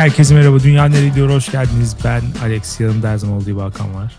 herkese 0.00 0.34
merhaba. 0.34 0.62
Dünya 0.62 0.84
nereye 0.84 1.08
gidiyor? 1.08 1.30
Hoş 1.30 1.52
geldiniz. 1.52 1.96
Ben 2.04 2.22
Alex. 2.42 2.80
Yanımda 2.80 3.10
her 3.10 3.16
zaman 3.16 3.36
olduğu 3.36 3.44
gibi 3.44 3.60
Hakan 3.60 3.94
var. 3.94 4.16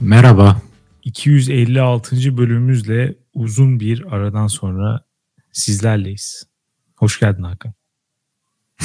Merhaba. 0.00 0.62
256. 1.02 2.36
bölümümüzle 2.36 3.14
uzun 3.34 3.80
bir 3.80 4.14
aradan 4.14 4.46
sonra 4.46 5.04
sizlerleyiz. 5.52 6.46
Hoş 6.96 7.20
geldin 7.20 7.42
Hakan. 7.42 7.72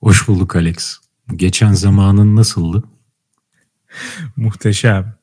Hoş 0.00 0.28
bulduk 0.28 0.56
Alex. 0.56 0.98
Geçen 1.36 1.72
zamanın 1.72 2.36
nasıldı? 2.36 2.84
Muhteşem. 4.36 5.14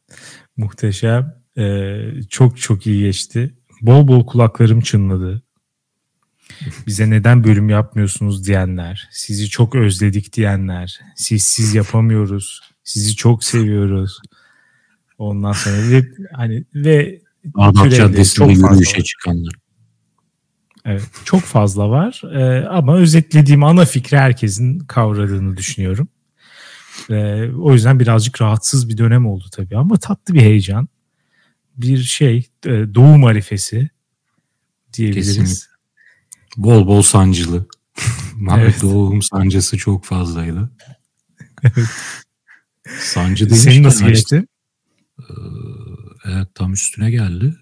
Muhteşem. 0.58 1.36
Ee, 1.58 2.12
çok 2.30 2.58
çok 2.58 2.88
iyi 2.88 3.04
geçti. 3.04 3.56
Bol 3.82 4.08
bol 4.08 4.26
kulaklarım 4.26 4.82
çınladı. 4.82 5.44
Bize 6.88 7.10
neden 7.10 7.44
bölüm 7.44 7.70
yapmıyorsunuz 7.70 8.48
diyenler, 8.48 9.10
sizi 9.12 9.50
çok 9.50 9.76
özledik 9.76 10.34
diyenler, 10.34 11.00
siz 11.16 11.44
siz 11.44 11.76
yapamıyoruz, 11.76 12.62
sizi 12.84 13.16
çok 13.16 13.44
seviyoruz. 13.44 14.20
Ondan 15.18 15.52
sonra 15.52 15.90
ve 15.90 16.08
hani 16.34 16.64
ve 16.76 17.22
Bağdat 17.46 17.96
Caddesi'nde 17.96 18.52
yürüyüşe 18.52 19.04
çıkanlar. 19.04 19.54
Evet, 20.86 21.04
çok 21.26 21.42
fazla 21.42 21.90
var 21.90 22.22
ee, 22.34 22.66
ama 22.68 22.98
özetlediğim 22.98 23.64
ana 23.64 23.86
fikri 23.86 24.18
herkesin 24.18 24.80
kavradığını 24.80 25.58
düşünüyorum. 25.58 26.08
Ee, 27.10 27.50
o 27.60 27.74
yüzden 27.74 28.00
birazcık 28.00 28.42
rahatsız 28.42 28.90
bir 28.90 28.98
dönem 28.98 29.26
oldu 29.26 29.46
tabii 29.52 29.78
ama 29.78 29.98
tatlı 29.98 30.34
bir 30.34 30.42
heyecan. 30.42 30.88
Bir 31.78 31.98
şey, 31.98 32.50
e, 32.66 32.70
doğum 32.70 33.24
arifesi 33.24 33.90
diyebiliriz. 34.94 35.38
Kesinlikle. 35.38 35.71
Bol 36.58 36.88
bol 36.88 37.02
sancılı. 37.02 37.66
evet. 38.58 38.82
Doğum 38.82 39.22
sancısı 39.22 39.78
çok 39.78 40.06
fazlaydı. 40.06 40.72
evet. 41.64 41.88
Sancı 43.00 43.50
demişken... 43.50 43.72
Senin 43.72 43.84
nasıl 43.84 44.06
geçti? 44.06 44.46
Evet 46.26 46.48
tam 46.56 46.74
üstüne 46.74 47.12
geldi. 47.12 47.56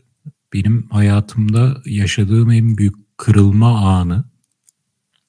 Benim 0.53 0.87
hayatımda 0.89 1.81
yaşadığım 1.85 2.51
en 2.51 2.77
büyük 2.77 3.17
kırılma 3.17 3.97
anı 3.99 4.25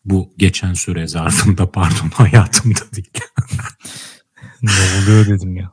bu 0.05 0.35
geçen 0.39 0.75
süre 0.75 1.07
zarfında 1.07 1.71
pardon 1.73 2.11
hayatımda 2.15 2.81
değil. 2.97 3.11
ne 4.63 5.03
oluyor 5.03 5.27
dedim 5.27 5.57
ya. 5.57 5.73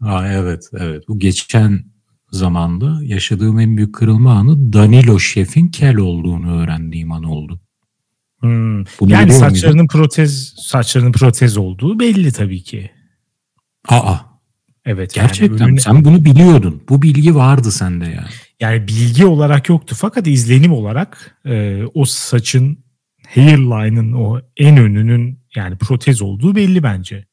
Aa, 0.00 0.28
evet 0.28 0.70
evet 0.72 1.08
bu 1.08 1.18
geçen 1.18 1.87
zamanda 2.30 2.98
yaşadığım 3.02 3.60
en 3.60 3.76
büyük 3.76 3.94
kırılma 3.94 4.32
anı 4.32 4.72
Danilo 4.72 5.18
Şef'in 5.18 5.68
kel 5.68 5.96
olduğunu 5.96 6.60
öğrendiğim 6.62 7.12
an 7.12 7.22
oldu. 7.22 7.60
Hmm. 8.40 8.84
Yani 9.06 9.32
saçlarının 9.32 9.76
muydun? 9.76 9.86
protez 9.86 10.54
saçlarının 10.58 11.12
protez 11.12 11.56
olduğu 11.56 12.00
belli 12.00 12.32
tabii 12.32 12.62
ki. 12.62 12.90
Aa. 13.88 14.16
Evet. 14.84 15.14
Gerçekten 15.14 15.66
yani 15.66 15.80
sen 15.80 16.04
bunu 16.04 16.24
biliyordun. 16.24 16.82
Bu 16.88 17.02
bilgi 17.02 17.34
vardı 17.34 17.72
sende 17.72 18.04
yani. 18.04 18.28
Yani 18.60 18.88
bilgi 18.88 19.26
olarak 19.26 19.68
yoktu 19.68 19.94
fakat 19.98 20.26
izlenim 20.26 20.72
olarak 20.72 21.38
e, 21.44 21.82
o 21.94 22.04
saçın 22.04 22.84
hairline'ın 23.28 24.12
o 24.12 24.40
en 24.56 24.76
önünün 24.76 25.38
yani 25.54 25.76
protez 25.76 26.22
olduğu 26.22 26.54
belli 26.54 26.82
bence. 26.82 27.26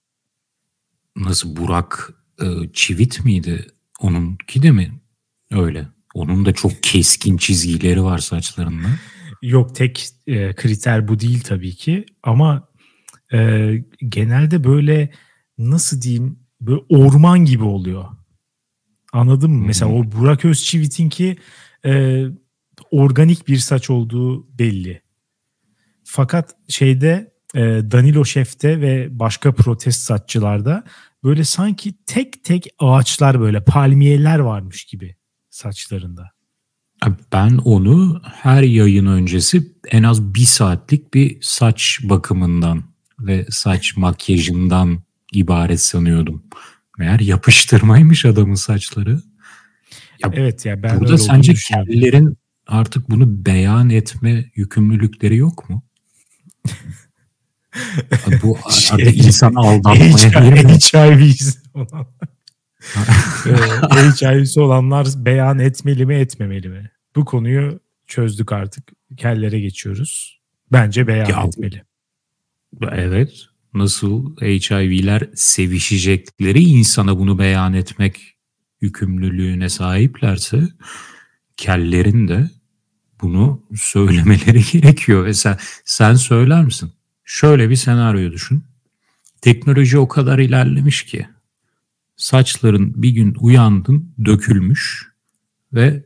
Nasıl 1.15 1.55
Burak 1.55 2.13
e, 2.41 2.45
Çivit 2.73 3.25
miydi? 3.25 3.67
Onunki 3.99 4.63
de 4.63 4.71
mi 4.71 4.91
öyle? 5.51 5.87
Onun 6.13 6.45
da 6.45 6.53
çok 6.53 6.83
keskin 6.83 7.37
çizgileri 7.37 8.03
var 8.03 8.17
saçlarında. 8.17 8.87
Yok 9.41 9.75
tek 9.75 10.09
e, 10.27 10.53
kriter 10.53 11.07
bu 11.07 11.19
değil 11.19 11.41
tabii 11.41 11.75
ki 11.75 12.05
ama 12.23 12.67
e, 13.33 13.71
genelde 14.09 14.63
böyle 14.63 15.11
nasıl 15.57 16.01
diyeyim 16.01 16.39
böyle 16.61 16.81
orman 16.89 17.45
gibi 17.45 17.63
oluyor. 17.63 18.05
Anladın 19.13 19.51
mı? 19.51 19.59
Hmm. 19.59 19.67
Mesela 19.67 19.91
o 19.91 20.11
Burak 20.11 20.45
Özçivit'inki 20.45 21.37
e, 21.85 22.23
organik 22.91 23.47
bir 23.47 23.57
saç 23.57 23.89
olduğu 23.89 24.57
belli. 24.59 25.01
Fakat 26.03 26.55
şeyde 26.69 27.33
e, 27.55 27.61
Danilo 27.61 28.25
Şef'te 28.25 28.81
ve 28.81 29.19
başka 29.19 29.53
protest 29.53 30.01
saççılarda 30.01 30.83
böyle 31.25 31.43
sanki 31.43 31.93
tek 32.05 32.43
tek 32.43 32.67
ağaçlar 32.79 33.39
böyle 33.39 33.63
palmiyeler 33.63 34.39
varmış 34.39 34.85
gibi 34.85 35.15
saçlarında. 35.49 36.31
Ben 37.31 37.57
onu 37.57 38.21
her 38.23 38.63
yayın 38.63 39.05
öncesi 39.05 39.73
en 39.91 40.03
az 40.03 40.33
bir 40.35 40.45
saatlik 40.45 41.13
bir 41.13 41.37
saç 41.41 41.99
bakımından 42.03 42.83
ve 43.19 43.45
saç 43.49 43.97
makyajından 43.97 45.03
ibaret 45.33 45.81
sanıyordum. 45.81 46.43
Meğer 46.97 47.19
yapıştırmaymış 47.19 48.25
adamın 48.25 48.55
saçları. 48.55 49.21
Ya 50.23 50.31
evet 50.33 50.65
ya 50.65 50.83
ben 50.83 50.99
burada 50.99 51.17
sence 51.17 51.53
kellerin 51.53 52.37
artık 52.67 53.09
bunu 53.09 53.45
beyan 53.45 53.89
etme 53.89 54.51
yükümlülükleri 54.55 55.37
yok 55.37 55.69
mu? 55.69 55.83
Bu 58.43 58.57
şey, 58.71 59.05
artık 59.05 59.25
insanı 59.25 59.59
aldatmaya 59.59 59.97
HIV'si 59.97 61.57
olan. 61.73 62.07
HIV'si 64.21 64.59
olanlar 64.59 65.07
beyan 65.17 65.59
etmeli 65.59 66.05
mi 66.05 66.15
etmemeli 66.15 66.69
mi? 66.69 66.91
Bu 67.15 67.25
konuyu 67.25 67.79
çözdük 68.07 68.51
artık. 68.51 68.91
Kellere 69.17 69.59
geçiyoruz. 69.59 70.39
Bence 70.71 71.07
beyan 71.07 71.29
ya, 71.29 71.43
etmeli. 71.47 71.83
Evet. 72.91 73.45
Nasıl 73.73 74.35
HIV'ler 74.41 75.29
sevişecekleri 75.35 76.63
insana 76.63 77.19
bunu 77.19 77.39
beyan 77.39 77.73
etmek 77.73 78.35
yükümlülüğüne 78.81 79.69
sahiplerse 79.69 80.63
kellerin 81.57 82.27
de 82.27 82.49
bunu 83.21 83.63
söylemeleri 83.75 84.61
gerekiyor. 84.71 85.25
Ve 85.25 85.33
sen, 85.33 85.57
sen 85.85 86.13
söyler 86.15 86.63
misin? 86.63 86.91
Şöyle 87.25 87.69
bir 87.69 87.75
senaryo 87.75 88.31
düşün. 88.31 88.63
Teknoloji 89.41 89.97
o 89.97 90.07
kadar 90.07 90.39
ilerlemiş 90.39 91.05
ki 91.05 91.27
saçların 92.15 93.01
bir 93.01 93.09
gün 93.09 93.35
uyandın 93.39 94.15
dökülmüş 94.25 95.07
ve 95.73 96.05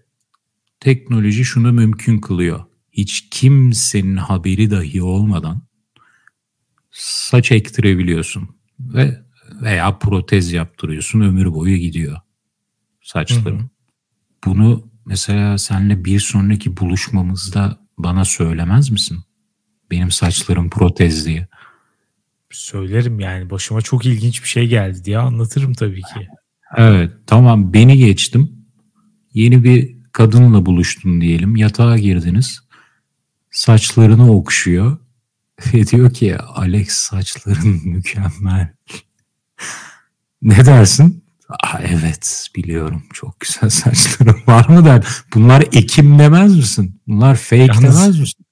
teknoloji 0.80 1.46
şunu 1.46 1.74
mümkün 1.74 2.18
kılıyor. 2.18 2.66
Hiç 2.92 3.30
kimsenin 3.30 4.18
haberi 4.18 4.72
dahi 4.72 5.04
olmadan 5.04 5.62
saç 6.92 7.52
ektirebiliyorsun 7.52 8.50
ve 8.80 9.22
veya 9.62 10.00
protez 10.00 10.52
yaptırıyorsun 10.52 11.22
ömür 11.22 11.54
boyu 11.54 11.78
gidiyor 11.78 12.18
saçların. 13.02 13.60
Hı 13.60 13.64
hı. 13.64 13.70
Bunu 14.46 14.92
mesela 15.06 15.58
senle 15.58 16.06
bir 16.06 16.20
sonraki 16.20 16.78
buluşmamızda 16.78 17.80
bana 17.98 18.26
söylemez 18.26 18.90
misin? 18.90 19.24
Benim 19.92 20.12
saçlarım 20.12 20.70
protez 20.70 21.26
diye. 21.26 21.48
Söylerim 22.52 23.20
yani 23.20 23.50
başıma 23.50 23.82
çok 23.82 24.06
ilginç 24.06 24.44
bir 24.44 24.48
şey 24.48 24.68
geldi 24.68 25.06
diye 25.06 25.18
anlatırım 25.18 25.74
tabii 25.74 26.02
ki. 26.02 26.28
Evet 26.78 27.12
tamam 27.28 27.74
beni 27.74 27.98
geçtim. 27.98 28.52
Yeni 29.34 29.64
bir 29.64 29.96
kadınla 30.12 30.66
buluştun 30.66 31.22
diyelim. 31.22 31.56
Yatağa 31.56 31.98
girdiniz. 31.98 32.60
Saçlarını 33.52 34.32
okşuyor. 34.32 34.98
Ve 35.74 35.88
diyor 35.88 36.14
ki 36.14 36.38
Alex 36.38 36.90
saçların 36.90 37.82
mükemmel. 37.86 38.74
ne 40.42 40.66
dersin? 40.66 41.24
Aa, 41.50 41.80
evet 41.80 42.50
biliyorum 42.56 43.04
çok 43.14 43.40
güzel 43.40 43.70
saçlarım 43.70 44.42
var 44.48 44.70
mı 44.70 44.86
der. 44.86 45.08
Bunlar 45.34 45.62
ekim 45.62 46.20
demez 46.20 46.56
misin? 46.56 47.02
Bunlar 47.08 47.36
fake 47.36 47.56
Yalnız, 47.58 47.84
demez 47.84 48.20
misin? 48.20 48.46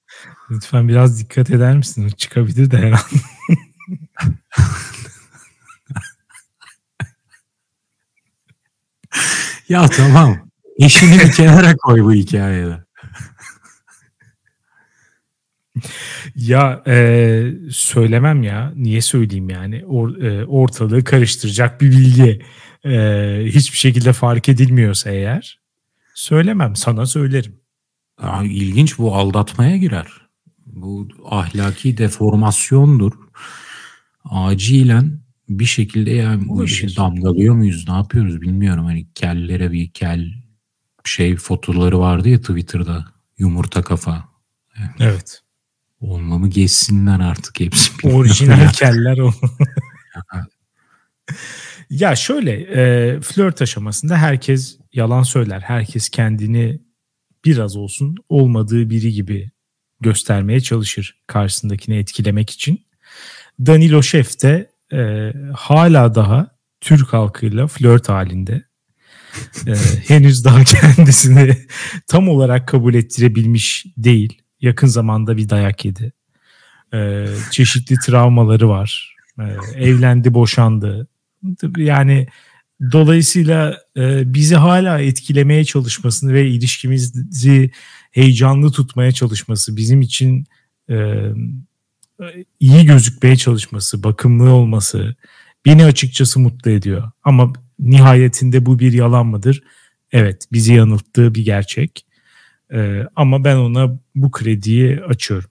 Lütfen 0.50 0.88
biraz 0.88 1.20
dikkat 1.20 1.50
eder 1.50 1.76
misin? 1.76 2.08
Çıkabilir 2.16 2.70
de 2.70 2.78
her 2.78 2.92
an. 2.92 2.98
ya 9.68 9.88
tamam. 9.88 10.48
Eşini 10.78 11.18
bir 11.18 11.32
kenara 11.32 11.76
koy 11.76 12.02
bu 12.02 12.12
hikayede. 12.12 12.84
ya 16.34 16.82
e, 16.86 17.52
söylemem 17.70 18.42
ya. 18.42 18.72
Niye 18.76 19.00
söyleyeyim 19.00 19.50
yani? 19.50 19.84
Or, 19.86 20.16
e, 20.16 20.46
ortalığı 20.46 21.04
karıştıracak 21.04 21.80
bir 21.80 21.90
bilgi. 21.90 22.42
E, 22.84 22.90
hiçbir 23.46 23.76
şekilde 23.76 24.12
fark 24.12 24.48
edilmiyorsa 24.48 25.10
eğer 25.10 25.60
söylemem. 26.14 26.76
Sana 26.76 27.06
söylerim. 27.06 27.60
Aa, 28.18 28.44
ilginç 28.44 28.98
bu 28.98 29.14
aldatmaya 29.14 29.76
girer. 29.76 30.27
Bu 30.82 31.08
ahlaki 31.24 31.98
deformasyondur. 31.98 33.12
Acilen 34.24 35.20
bir 35.48 35.64
şekilde 35.64 36.10
yani 36.10 36.48
bu 36.48 36.64
işi 36.64 36.96
damgalıyor 36.96 37.54
muyuz? 37.54 37.88
Ne 37.88 37.94
yapıyoruz 37.94 38.40
bilmiyorum. 38.40 38.84
Hani 38.84 39.06
kellere 39.14 39.72
bir 39.72 39.90
kel 39.90 40.32
şey 41.04 41.36
fotoları 41.36 41.98
vardı 41.98 42.28
ya 42.28 42.40
Twitter'da. 42.40 43.04
Yumurta 43.38 43.82
kafa. 43.82 44.28
Yani 44.78 44.90
evet. 45.00 45.42
Olmamı 46.00 46.50
geçsinler 46.50 47.20
artık 47.20 47.60
hepsi. 47.60 48.06
Orijinal 48.06 48.68
keller 48.72 49.18
o. 49.18 49.32
ya 51.90 52.16
şöyle 52.16 52.52
e, 52.52 53.20
flört 53.20 53.62
aşamasında 53.62 54.16
herkes 54.16 54.78
yalan 54.92 55.22
söyler. 55.22 55.60
Herkes 55.60 56.08
kendini 56.08 56.80
biraz 57.44 57.76
olsun 57.76 58.16
olmadığı 58.28 58.90
biri 58.90 59.12
gibi 59.12 59.50
göstermeye 60.00 60.60
çalışır 60.60 61.18
karşısındakini 61.26 61.96
etkilemek 61.96 62.50
için. 62.50 62.86
Danilo 63.66 64.02
Şef 64.02 64.42
de 64.42 64.70
e, 64.92 65.32
hala 65.54 66.14
daha 66.14 66.50
Türk 66.80 67.12
halkıyla 67.12 67.66
flört 67.66 68.08
halinde. 68.08 68.62
e, 69.66 69.74
henüz 70.08 70.44
daha 70.44 70.64
kendisini 70.64 71.56
tam 72.06 72.28
olarak 72.28 72.68
kabul 72.68 72.94
ettirebilmiş 72.94 73.86
değil. 73.96 74.42
Yakın 74.60 74.86
zamanda 74.86 75.36
bir 75.36 75.48
dayak 75.48 75.84
yedi. 75.84 76.12
E, 76.94 77.26
çeşitli 77.50 77.96
travmaları 78.06 78.68
var. 78.68 79.16
E, 79.38 79.44
evlendi, 79.84 80.34
boşandı. 80.34 81.08
Yani 81.76 82.26
dolayısıyla 82.92 83.78
e, 83.96 84.34
bizi 84.34 84.56
hala 84.56 85.00
etkilemeye 85.00 85.64
çalışmasını 85.64 86.32
ve 86.32 86.48
ilişkimizi 86.48 87.70
heyecanlı 88.18 88.72
tutmaya 88.72 89.12
çalışması, 89.12 89.76
bizim 89.76 90.00
için 90.00 90.46
e, 90.90 91.24
iyi 92.60 92.86
gözükmeye 92.86 93.36
çalışması, 93.36 94.02
bakımlı 94.02 94.50
olması 94.50 95.14
beni 95.66 95.84
açıkçası 95.84 96.40
mutlu 96.40 96.70
ediyor. 96.70 97.10
Ama 97.24 97.52
nihayetinde 97.78 98.66
bu 98.66 98.78
bir 98.78 98.92
yalan 98.92 99.26
mıdır? 99.26 99.62
Evet, 100.12 100.46
bizi 100.52 100.74
yanılttığı 100.74 101.34
bir 101.34 101.44
gerçek. 101.44 102.06
E, 102.72 103.02
ama 103.16 103.44
ben 103.44 103.56
ona 103.56 103.98
bu 104.14 104.30
krediyi 104.30 105.00
açıyorum. 105.04 105.50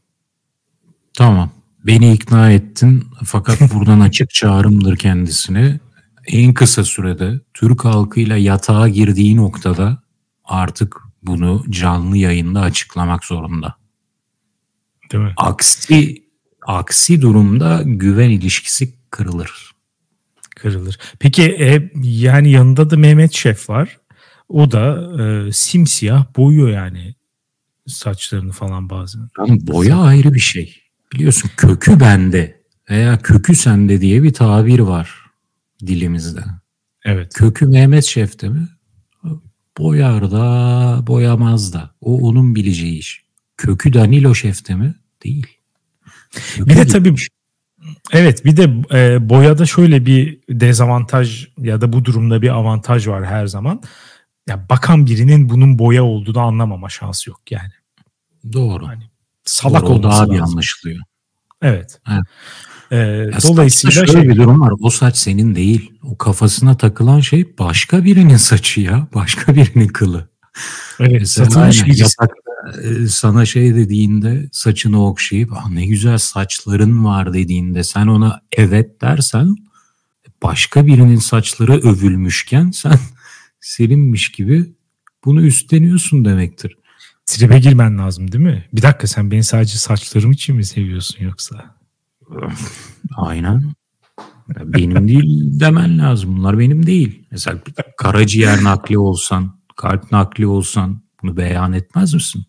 Tamam. 1.13 1.51
Beni 1.85 2.13
ikna 2.13 2.51
ettin 2.51 3.03
fakat 3.25 3.61
buradan 3.73 3.99
açık 3.99 4.29
çağrımdır 4.29 4.95
kendisine. 4.95 5.79
En 6.27 6.53
kısa 6.53 6.83
sürede 6.83 7.39
Türk 7.53 7.85
halkıyla 7.85 8.37
yatağa 8.37 8.87
girdiği 8.87 9.37
noktada 9.37 10.03
artık 10.43 11.06
bunu 11.23 11.63
canlı 11.69 12.17
yayında 12.17 12.61
açıklamak 12.61 13.25
zorunda. 13.25 13.75
Değil 15.11 15.23
mi? 15.23 15.33
Aksi 15.37 16.23
aksi 16.65 17.21
durumda 17.21 17.81
güven 17.85 18.29
ilişkisi 18.29 18.93
kırılır. 19.11 19.71
Kırılır. 20.55 20.99
Peki 21.19 21.43
e, 21.43 21.91
yani 22.01 22.51
yanında 22.51 22.89
da 22.89 22.97
Mehmet 22.97 23.33
Şef 23.33 23.69
var. 23.69 23.97
O 24.49 24.71
da 24.71 25.11
e, 25.23 25.51
simsiyah 25.51 26.25
boyuyor 26.37 26.69
yani 26.69 27.15
saçlarını 27.87 28.51
falan 28.51 28.89
bazen. 28.89 29.29
Yani 29.37 29.67
boya 29.67 29.97
ayrı 29.97 30.33
bir 30.33 30.39
şey. 30.39 30.83
Biliyorsun 31.13 31.51
kökü 31.57 31.99
bende 31.99 32.61
veya 32.89 33.21
kökü 33.21 33.55
sende 33.55 34.01
diye 34.01 34.23
bir 34.23 34.33
tabir 34.33 34.79
var 34.79 35.15
dilimizde. 35.87 36.43
Evet. 37.05 37.33
Kökü 37.33 37.65
Mehmet 37.67 38.05
Şef'te 38.05 38.49
mi? 38.49 38.67
Boyar 39.77 40.31
da 40.31 41.07
boyamaz 41.07 41.73
da. 41.73 41.91
O 42.01 42.17
onun 42.17 42.55
bileceği 42.55 42.99
iş. 42.99 43.23
Kökü 43.57 43.93
Danilo 43.93 44.35
Şef'te 44.35 44.75
mi? 44.75 44.95
Değil. 45.23 45.47
Kökü 46.31 46.69
bir 46.69 46.75
de 46.75 46.87
tabii 46.87 47.15
evet 48.11 48.45
bir 48.45 48.57
de 48.57 48.63
e, 48.91 49.29
boyada 49.29 49.65
şöyle 49.65 50.05
bir 50.05 50.39
dezavantaj 50.49 51.47
ya 51.57 51.81
da 51.81 51.93
bu 51.93 52.05
durumda 52.05 52.41
bir 52.41 52.49
avantaj 52.49 53.07
var 53.07 53.25
her 53.25 53.47
zaman. 53.47 53.81
Ya 54.47 54.69
bakan 54.69 55.05
birinin 55.05 55.49
bunun 55.49 55.79
boya 55.79 56.03
olduğunu 56.03 56.39
anlamama 56.39 56.89
şansı 56.89 57.29
yok 57.29 57.51
yani. 57.51 57.71
Doğru. 58.53 58.87
Hani 58.87 59.03
salak 59.45 59.81
Doğru, 59.81 60.03
daha 60.03 60.31
bir 60.31 60.39
anlaşılıyor. 60.39 61.03
Evet. 61.61 61.99
evet. 62.09 62.23
Ee, 62.91 63.29
dolayısıyla 63.43 63.91
şöyle 63.91 64.11
şey... 64.11 64.29
bir 64.29 64.35
durum 64.35 64.61
var. 64.61 64.73
O 64.79 64.89
saç 64.89 65.17
senin 65.17 65.55
değil. 65.55 65.91
O 66.03 66.17
kafasına 66.17 66.77
takılan 66.77 67.19
şey 67.19 67.57
başka 67.59 68.03
birinin 68.03 68.37
saçı 68.37 68.81
ya. 68.81 69.07
Başka 69.13 69.55
birinin 69.55 69.87
kılı. 69.87 70.29
Evet. 70.99 71.29
Satılmış 71.29 71.85
bir 71.85 72.05
e, 72.83 73.07
sana 73.07 73.45
şey 73.45 73.75
dediğinde 73.75 74.49
saçını 74.51 75.05
okşayıp 75.05 75.53
ah 75.53 75.69
ne 75.69 75.85
güzel 75.85 76.17
saçların 76.17 77.05
var 77.05 77.33
dediğinde 77.33 77.83
sen 77.83 78.07
ona 78.07 78.41
evet 78.51 79.01
dersen 79.01 79.55
başka 80.43 80.85
birinin 80.85 81.19
saçları 81.19 81.73
övülmüşken 81.73 82.71
sen 82.71 82.99
seninmiş 83.59 84.31
gibi 84.31 84.65
bunu 85.25 85.41
üstleniyorsun 85.41 86.25
demektir. 86.25 86.77
Tribe 87.25 87.59
girmen 87.59 87.97
lazım 87.97 88.31
değil 88.31 88.43
mi? 88.43 88.65
Bir 88.73 88.81
dakika 88.81 89.07
sen 89.07 89.31
beni 89.31 89.43
sadece 89.43 89.77
saçlarım 89.77 90.31
için 90.31 90.55
mi 90.55 90.65
seviyorsun 90.65 91.23
yoksa? 91.23 91.76
Aynen. 93.15 93.63
Benim 94.49 95.07
değil 95.07 95.59
demen 95.59 95.99
lazım. 95.99 96.37
Bunlar 96.37 96.59
benim 96.59 96.85
değil. 96.85 97.23
Mesela 97.31 97.59
karaciğer 97.97 98.63
nakli 98.63 98.97
olsan, 98.97 99.59
kalp 99.75 100.11
nakli 100.11 100.47
olsan 100.47 101.01
bunu 101.21 101.37
beyan 101.37 101.73
etmez 101.73 102.13
misin? 102.13 102.45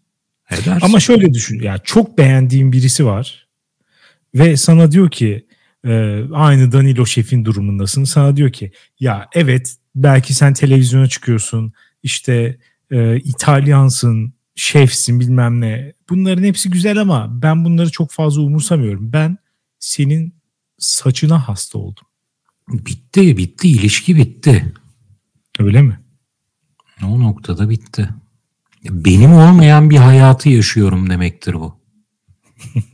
Edersin. 0.50 0.80
Ama 0.86 1.00
şöyle 1.00 1.34
düşün. 1.34 1.62
Yani 1.62 1.80
çok 1.84 2.19
beğendiğin 2.19 2.72
birisi 2.72 3.06
var 3.06 3.48
ve 4.34 4.56
sana 4.56 4.92
diyor 4.92 5.10
ki 5.10 5.46
e, 5.84 6.22
aynı 6.32 6.72
Danilo 6.72 7.06
Şef'in 7.06 7.44
durumundasın. 7.44 8.04
Sana 8.04 8.36
diyor 8.36 8.52
ki 8.52 8.72
ya 9.00 9.28
evet 9.34 9.76
belki 9.94 10.34
sen 10.34 10.54
televizyona 10.54 11.08
çıkıyorsun 11.08 11.72
işte 12.02 12.58
e, 12.90 13.16
İtalyansın 13.16 14.32
şefsin 14.54 15.20
bilmem 15.20 15.60
ne. 15.60 15.92
Bunların 16.10 16.44
hepsi 16.44 16.70
güzel 16.70 17.00
ama 17.00 17.42
ben 17.42 17.64
bunları 17.64 17.90
çok 17.90 18.10
fazla 18.10 18.42
umursamıyorum. 18.42 19.12
Ben 19.12 19.38
senin 19.78 20.34
saçına 20.78 21.48
hasta 21.48 21.78
oldum. 21.78 22.06
Bitti 22.69 23.36
bitti 23.36 23.69
ilişki 23.69 24.16
bitti. 24.16 24.72
Öyle 25.58 25.82
mi? 25.82 26.00
O 27.04 27.20
noktada 27.20 27.70
bitti. 27.70 28.08
Benim 28.84 29.32
olmayan 29.32 29.90
bir 29.90 29.96
hayatı 29.96 30.48
yaşıyorum 30.48 31.10
demektir 31.10 31.54
bu. 31.54 31.80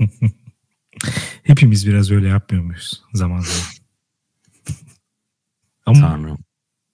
Hepimiz 1.42 1.86
biraz 1.86 2.10
öyle 2.10 2.28
yapmıyor 2.28 2.64
muyuz 2.64 3.02
zaman 3.12 3.40
zaman? 3.40 3.66
ama, 5.86 6.00
Tanrım. 6.00 6.38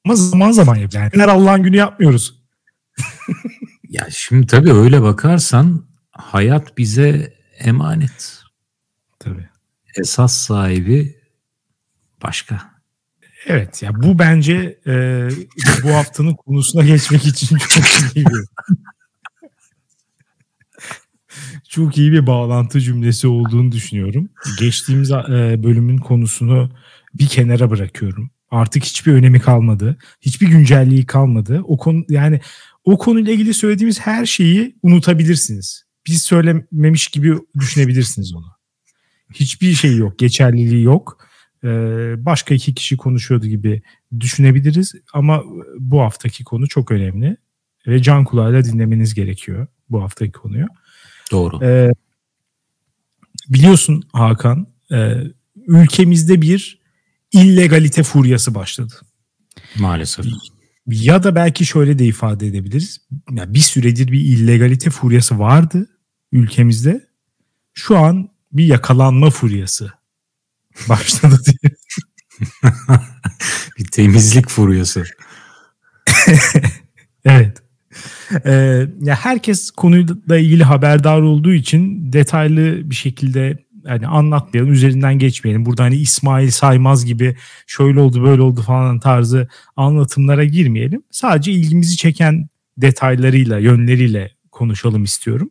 Ama 0.05 0.15
zaman 0.15 0.51
zaman 0.51 0.77
yapıyoruz. 0.77 1.13
Yani 1.15 1.23
her 1.23 1.29
Allah'ın 1.29 1.63
günü 1.63 1.77
yapmıyoruz. 1.77 2.41
ya 3.89 4.07
şimdi 4.11 4.47
tabii 4.47 4.73
öyle 4.73 5.03
bakarsan 5.03 5.87
hayat 6.11 6.79
bize 6.79 7.35
emanet. 7.59 8.43
Tabii. 9.19 9.50
Esas 9.97 10.33
sahibi 10.33 11.17
başka. 12.23 12.71
Evet 13.47 13.83
ya 13.83 14.03
bu 14.03 14.19
bence 14.19 14.79
e, 14.87 14.93
bu 15.83 15.91
haftanın 15.91 16.35
konusuna 16.35 16.85
geçmek 16.85 17.27
için 17.27 17.57
çok 17.57 18.17
iyi 18.17 18.27
bir 18.27 18.45
çok 21.69 21.99
iyi 21.99 22.13
bir 22.13 22.27
bağlantı 22.27 22.81
cümlesi 22.81 23.29
olduğunu 23.29 23.73
düşünüyorum. 23.73 24.31
Geçtiğimiz 24.59 25.11
e, 25.11 25.57
bölümün 25.63 25.99
konusunu 25.99 26.71
bir 27.15 27.29
kenara 27.29 27.71
bırakıyorum. 27.71 28.31
Artık 28.51 28.85
hiçbir 28.85 29.13
önemi 29.13 29.41
kalmadı. 29.41 29.99
Hiçbir 30.21 30.49
güncelliği 30.49 31.07
kalmadı. 31.07 31.63
O 31.65 31.77
konu 31.77 32.05
yani 32.09 32.41
o 32.85 32.99
konuyla 32.99 33.33
ilgili 33.33 33.55
söylediğimiz 33.55 34.01
her 34.01 34.27
şeyi 34.27 34.77
unutabilirsiniz. 34.83 35.85
Biz 36.07 36.23
söylememiş 36.23 37.09
gibi 37.09 37.39
düşünebilirsiniz 37.59 38.35
onu. 38.35 38.60
Hiçbir 39.35 39.75
şey 39.75 39.97
yok, 39.97 40.19
geçerliliği 40.19 40.83
yok. 40.83 41.27
Ee, 41.65 41.69
başka 42.19 42.55
iki 42.55 42.75
kişi 42.75 42.97
konuşuyordu 42.97 43.47
gibi 43.47 43.83
düşünebiliriz 44.21 44.95
ama 45.13 45.43
bu 45.79 46.01
haftaki 46.01 46.45
konu 46.45 46.69
çok 46.69 46.91
önemli 46.91 47.37
ve 47.87 48.03
can 48.03 48.25
kulağıyla 48.25 48.65
dinlemeniz 48.65 49.15
gerekiyor 49.15 49.67
bu 49.91 50.03
haftaki 50.03 50.33
konuyu. 50.33 50.67
Doğru. 51.31 51.65
Ee, 51.65 51.91
biliyorsun 53.49 54.03
Hakan, 54.13 54.67
e, 54.93 55.15
ülkemizde 55.67 56.43
bir 56.43 56.81
illegalite 57.33 58.03
furyası 58.03 58.55
başladı. 58.55 58.95
Maalesef. 59.79 60.27
Ya 60.87 61.23
da 61.23 61.35
belki 61.35 61.67
şöyle 61.67 61.99
de 61.99 62.07
ifade 62.07 62.47
edebiliriz. 62.47 63.01
Yani 63.31 63.55
bir 63.55 63.59
süredir 63.59 64.13
bir 64.13 64.21
illegalite 64.21 64.91
furyası 64.91 65.39
vardı 65.39 65.87
ülkemizde. 66.33 67.09
Şu 67.75 67.99
an 67.99 68.29
bir 68.53 68.65
yakalanma 68.65 69.31
furyası 69.31 69.93
başladı 70.89 71.41
diye. 71.47 71.75
bir 73.79 73.85
temizlik 73.85 74.49
furyası. 74.49 75.05
evet. 77.25 77.63
Ee, 78.45 78.87
ya 79.01 79.15
herkes 79.15 79.71
konuyla 79.71 80.39
ilgili 80.39 80.65
haberdar 80.65 81.21
olduğu 81.21 81.53
için 81.53 82.13
detaylı 82.13 82.91
bir 82.91 82.95
şekilde 82.95 83.59
yani 83.87 84.07
anlatmayalım, 84.07 84.73
üzerinden 84.73 85.19
geçmeyelim. 85.19 85.67
Burada 85.67 85.83
hani 85.83 85.97
İsmail 85.97 86.51
Saymaz 86.51 87.05
gibi 87.05 87.37
şöyle 87.67 88.01
oldu, 88.01 88.25
böyle 88.25 88.43
oldu 88.43 88.63
falan 88.63 89.01
tarzı 89.01 89.49
anlatımlara 89.77 90.45
girmeyelim. 90.45 91.03
Sadece 91.11 91.53
ilgimizi 91.53 91.97
çeken 91.97 92.49
detaylarıyla, 92.79 93.59
yönleriyle 93.59 94.31
konuşalım 94.53 95.05
istiyorum. 95.05 95.51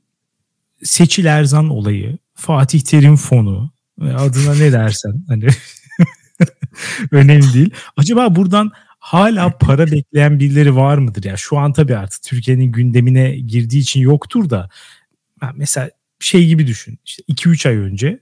Seçil 0.84 1.26
Erzan 1.26 1.70
olayı 1.70 2.18
Fatih 2.40 2.82
Terim 2.82 3.16
fonu 3.16 3.72
adına 4.02 4.56
ne 4.56 4.72
dersen 4.72 5.24
hani 5.28 5.48
önemli 7.12 7.54
değil. 7.54 7.70
Acaba 7.98 8.36
buradan 8.36 8.72
hala 9.00 9.58
para 9.58 9.92
bekleyen 9.92 10.40
birileri 10.40 10.76
var 10.76 10.98
mıdır 10.98 11.24
ya? 11.24 11.38
Şu 11.38 11.58
an 11.58 11.74
tabii 11.74 11.98
artık 11.98 12.24
Türkiye'nin 12.24 12.72
gündemine 12.72 13.40
girdiği 13.40 13.80
için 13.80 14.00
yoktur 14.00 14.50
da 14.50 14.70
mesela 15.56 15.90
şey 16.20 16.48
gibi 16.48 16.68
düşün. 16.68 17.00
İşte 17.06 17.24
2-3 17.24 17.70
ay 17.70 17.76
önce 17.76 18.20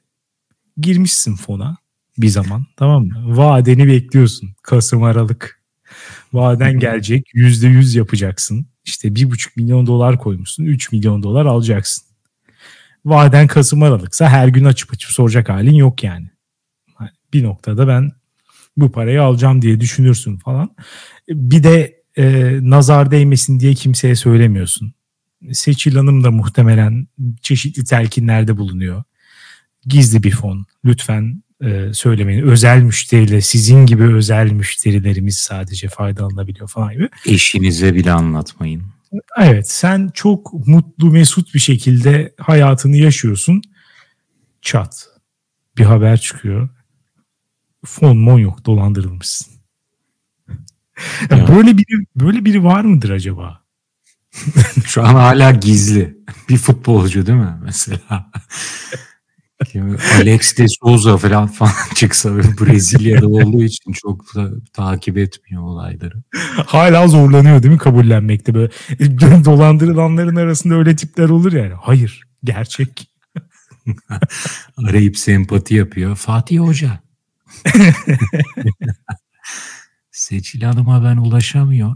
girmişsin 0.78 1.36
fona 1.36 1.78
bir 2.18 2.28
zaman 2.28 2.66
tamam 2.78 3.06
mı? 3.06 3.38
Vadeni 3.38 3.88
bekliyorsun. 3.88 4.50
Kasım 4.62 5.04
Aralık. 5.04 5.62
Vaden 6.34 6.80
gelecek. 6.80 7.30
Yüzde 7.34 7.68
yüz 7.68 7.96
yapacaksın. 7.96 8.68
İşte 8.86 9.16
bir 9.16 9.32
buçuk 9.32 9.58
milyon 9.58 9.88
dolar 9.88 10.18
koymuşsun. 10.18 10.66
3 10.66 10.92
milyon 10.92 11.24
dolar 11.24 11.46
alacaksın. 11.46 12.07
Vaden 13.10 13.48
Kasım 13.48 13.84
Aralıksa 13.84 14.30
her 14.30 14.48
gün 14.48 14.66
açıp 14.66 14.94
açıp 14.94 15.12
soracak 15.12 15.50
halin 15.50 15.74
yok 15.74 16.04
yani. 16.04 16.30
Hani 16.94 17.10
bir 17.34 17.44
noktada 17.44 17.88
ben 17.88 18.12
bu 18.78 18.92
parayı 18.92 19.24
alacağım 19.24 19.62
diye 19.62 19.80
düşünürsün 19.80 20.38
falan. 20.38 20.76
Bir 21.30 21.64
de 21.64 22.02
e, 22.18 22.58
nazar 22.62 23.12
değmesin 23.12 23.60
diye 23.60 23.74
kimseye 23.74 24.16
söylemiyorsun. 24.16 24.94
Seçil 25.52 25.96
Hanım 25.96 26.24
da 26.24 26.32
muhtemelen 26.32 27.08
çeşitli 27.42 27.86
telkinlerde 27.86 28.58
bulunuyor. 28.58 29.04
Gizli 29.86 30.24
bir 30.24 30.32
fon. 30.32 30.66
Lütfen 30.86 31.44
e, 31.64 31.94
söylemeyin. 31.94 32.44
Özel 32.44 32.82
müşteriyle 32.82 33.42
sizin 33.42 33.86
gibi 33.86 34.04
özel 34.04 34.52
müşterilerimiz 34.52 35.38
sadece 35.38 35.88
faydalanabiliyor 35.88 36.68
falan 36.68 36.94
gibi. 36.94 37.10
Eşinize 37.26 37.96
bile 37.96 38.12
anlatmayın. 38.12 38.84
Evet 39.38 39.70
sen 39.72 40.10
çok 40.14 40.54
mutlu 40.68 41.12
mesut 41.12 41.54
bir 41.54 41.60
şekilde 41.60 42.36
hayatını 42.40 42.98
yaşıyorsun. 42.98 43.62
Çat 44.62 45.08
bir 45.78 45.86
haber 45.86 46.18
çıkıyor. 46.20 46.70
Fon 47.86 48.18
mon 48.18 48.40
yok 48.40 48.66
dolandırılmışsın. 48.66 49.54
Yani 51.30 51.48
böyle 51.48 51.78
biri 51.78 52.06
böyle 52.16 52.46
biri 52.46 52.64
var 52.64 52.82
mıdır 52.82 53.10
acaba? 53.10 53.64
Şu 54.86 55.04
an 55.04 55.16
hala 55.16 55.52
gizli. 55.52 56.18
Bir 56.50 56.58
futbolcu 56.58 57.26
değil 57.26 57.38
mi 57.38 57.58
mesela? 57.64 58.32
Alex 60.16 60.58
de 60.58 60.66
Souza 60.68 61.18
falan 61.18 61.48
falan 61.48 61.72
çıksa 61.96 62.38
Brezilya'da 62.38 63.28
olduğu 63.28 63.64
için 63.64 63.92
çok 63.92 64.36
da 64.36 64.52
takip 64.74 65.18
etmiyor 65.18 65.64
olayları. 65.64 66.24
Hala 66.66 67.08
zorlanıyor 67.08 67.64
değil 67.64 67.74
mi 67.74 67.80
kabullenmekte 67.80 68.54
böyle. 68.54 68.72
Dolandırılanların 69.46 70.36
arasında 70.36 70.76
öyle 70.76 70.96
tipler 70.96 71.30
olur 71.30 71.54
yani. 71.54 71.74
Hayır 71.82 72.24
gerçek. 72.44 73.10
Arayıp 74.78 75.18
sempati 75.18 75.76
yapıyor. 75.76 76.16
Fatih 76.16 76.60
Hoca. 76.60 77.00
Seçil 80.12 80.62
Hanım'a 80.62 81.04
ben 81.04 81.18
ulaşamıyor. 81.18 81.96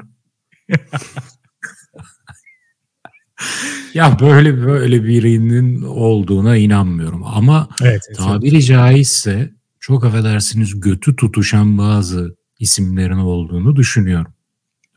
ya 3.93 4.19
böyle 4.19 4.65
böyle 4.65 5.03
birinin 5.03 5.81
olduğuna 5.81 6.57
inanmıyorum. 6.57 7.23
Ama 7.23 7.69
evet, 7.81 8.01
evet, 8.07 8.17
tabiri 8.17 8.55
evet. 8.55 8.65
caizse 8.65 9.53
çok 9.79 10.05
affedersiniz 10.05 10.79
götü 10.79 11.15
tutuşan 11.15 11.77
bazı 11.77 12.35
isimlerin 12.59 13.17
olduğunu 13.17 13.75
düşünüyorum. 13.75 14.33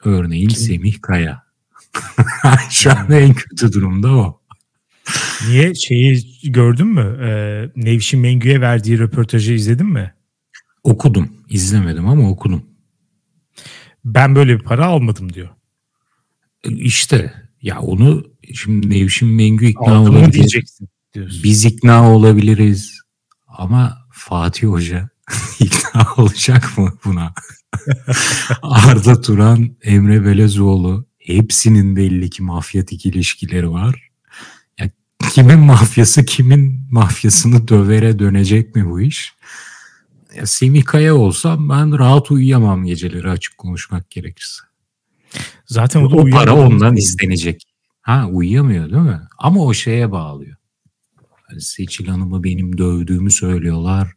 Örneğin 0.05 0.49
Kim? 0.49 0.59
Semih 0.59 1.03
Kaya. 1.03 1.45
Şu 2.71 2.91
an 2.91 3.11
en 3.11 3.35
kötü 3.35 3.73
durumda 3.73 4.13
o. 4.13 4.41
Niye 5.49 5.75
şeyi 5.75 6.25
gördün 6.45 6.87
mü? 6.87 7.19
Ee, 7.23 7.71
Nevşin 7.77 8.21
Mengü'ye 8.21 8.61
verdiği 8.61 8.99
röportajı 8.99 9.53
izledin 9.53 9.87
mi? 9.87 10.15
Okudum. 10.83 11.29
İzlemedim 11.49 12.09
ama 12.09 12.31
okudum. 12.31 12.63
Ben 14.05 14.37
böyle 14.37 14.59
bir 14.59 14.65
para 14.65 14.87
almadım 14.87 15.33
diyor. 15.33 15.49
İşte 16.65 17.33
ya 17.63 17.81
onu 17.81 18.34
şimdi 18.55 18.91
Nevşin 18.91 19.29
Mengü 19.29 19.67
ikna 19.67 19.97
Aldım 19.97 20.17
olabilir. 20.17 20.33
Diyeceksin 20.33 20.89
diyorsun. 21.15 21.41
Biz 21.45 21.65
ikna 21.65 22.13
olabiliriz. 22.13 22.99
Ama 23.49 23.99
Fatih 24.13 24.69
Hoca 24.69 25.09
ikna 25.61 26.07
olacak 26.17 26.79
mı 26.79 26.99
buna? 27.05 27.35
Arda 28.63 29.21
Turan, 29.21 29.77
Emre 29.83 30.25
Belezoğlu 30.25 31.07
hepsinin 31.19 31.97
belli 31.97 32.31
ki 32.31 32.43
mafyatik 32.43 33.07
ilişkileri 33.07 33.71
var. 33.71 34.11
Ya 34.81 34.91
kimin 35.31 35.59
mafyası 35.59 36.25
kimin 36.25 36.87
mafyasını 36.91 37.69
dövere 37.69 38.19
dönecek 38.19 38.77
mi 38.77 38.91
bu 38.91 39.01
iş? 39.01 39.35
Ya 40.37 40.47
Semih 40.47 40.85
Kaya 40.85 41.15
olsam 41.15 41.69
ben 41.69 41.99
rahat 41.99 42.31
uyuyamam 42.31 42.85
geceleri 42.85 43.31
açık 43.31 43.59
konuşmak 43.59 44.11
gerekirse. 44.11 44.63
Zaten 45.67 46.03
o, 46.03 46.11
da 46.11 46.17
o 46.17 46.31
para 46.31 46.55
ondan 46.55 46.97
istenecek. 46.97 47.74
Ha 48.05 48.27
uyuyamıyor 48.33 48.91
değil 48.91 49.03
mi? 49.03 49.21
Ama 49.39 49.61
o 49.61 49.75
şeye 49.75 50.13
bağlıyor. 50.13 50.57
Yani 51.51 51.61
Seçil 51.61 52.07
Hanım'ı 52.07 52.45
benim 52.45 52.79
dövdüğümü 52.79 53.31
söylüyorlar. 53.31 54.13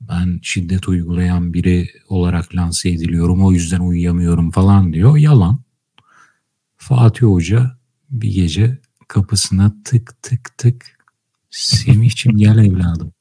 Ben 0.00 0.40
şiddet 0.42 0.88
uygulayan 0.88 1.52
biri 1.54 1.88
olarak 2.08 2.54
lanse 2.56 2.88
ediliyorum. 2.90 3.44
O 3.44 3.52
yüzden 3.52 3.80
uyuyamıyorum 3.80 4.50
falan 4.50 4.92
diyor. 4.92 5.16
Yalan. 5.16 5.60
Fatih 6.76 7.22
Hoca 7.26 7.78
bir 8.10 8.32
gece 8.34 8.78
kapısına 9.08 9.74
tık 9.84 10.22
tık 10.22 10.58
tık 10.58 10.98
Semih'cim 11.50 12.36
gel 12.36 12.58
evladım. 12.58 13.12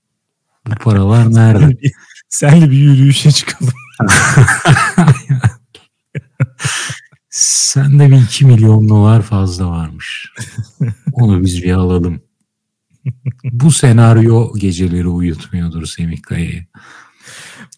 Bu 0.68 0.76
paralar 0.76 1.34
nerede? 1.34 1.78
Senle 2.30 2.72
bir 2.72 2.78
yürüyüşe 2.78 3.32
çıkalım. 3.32 3.74
Sende 7.32 8.10
bir 8.10 8.22
2 8.24 8.46
milyon 8.46 8.90
dolar 8.90 9.22
fazla 9.22 9.70
varmış. 9.70 10.34
Onu 11.14 11.44
biz 11.44 11.64
bir 11.64 11.72
alalım. 11.72 12.22
Bu 13.44 13.72
senaryo 13.72 14.54
geceleri 14.54 15.08
uyutmuyordur 15.08 15.86
Semih 15.86 16.22
Kaya'yı. 16.22 16.66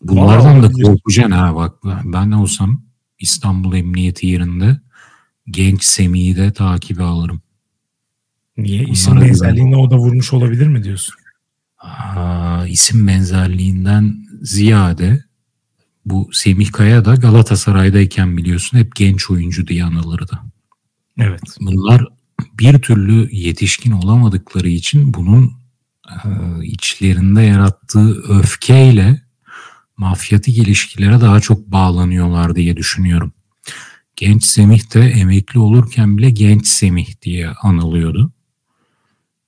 Bunlardan 0.02 0.64
da 0.64 0.72
korkacaksın 0.72 1.32
ha 1.32 1.56
bak. 1.56 1.76
Ben 2.04 2.32
olsam 2.32 2.82
İstanbul 3.20 3.76
Emniyeti 3.76 4.28
yerinde 4.28 4.80
genç 5.50 5.84
Semih'i 5.84 6.36
de 6.36 6.54
takibe 6.54 7.04
alırım. 7.04 7.42
Niye? 8.58 8.84
İsim 8.84 9.22
benzerliğini 9.22 9.78
o 9.78 9.92
da 9.92 9.98
vurmuş 9.98 10.34
olabilir 10.34 10.68
mi 10.68 10.84
diyorsun? 10.84 11.16
Aa, 11.78 12.66
isim 12.68 13.08
benzerliğinden 13.08 14.26
ziyade 14.42 15.24
bu 16.06 16.30
Semih 16.34 16.72
Kaya 16.72 17.06
da 17.06 17.16
Galatasaray'dayken 17.16 18.38
biliyorsun 18.38 18.78
hep 18.78 18.96
genç 18.96 19.32
oyuncu 19.32 19.68
diye 19.68 19.84
anılırdı. 19.84 20.40
Evet. 21.18 21.42
Bunlar 21.62 22.08
bir 22.60 22.80
türlü 22.80 23.30
yetişkin 23.32 23.92
olamadıkları 23.92 24.70
için 24.70 25.14
bunun 25.14 25.54
e, 26.10 26.28
içlerinde 26.64 27.42
yarattığı 27.42 28.22
öfkeyle 28.40 29.22
mafyatik 29.98 30.58
ilişkilere 30.58 31.22
daha 31.22 31.40
çok 31.40 31.72
bağlanıyorlar 31.72 32.56
diye 32.56 32.78
düşünüyorum. 32.78 33.34
Genç 34.16 34.46
Semih 34.46 34.94
de 34.94 35.02
emekli 35.02 35.60
olurken 35.60 36.18
bile 36.18 36.30
genç 36.30 36.68
Semih 36.68 37.22
diye 37.22 37.50
anılıyordu. 37.50 38.32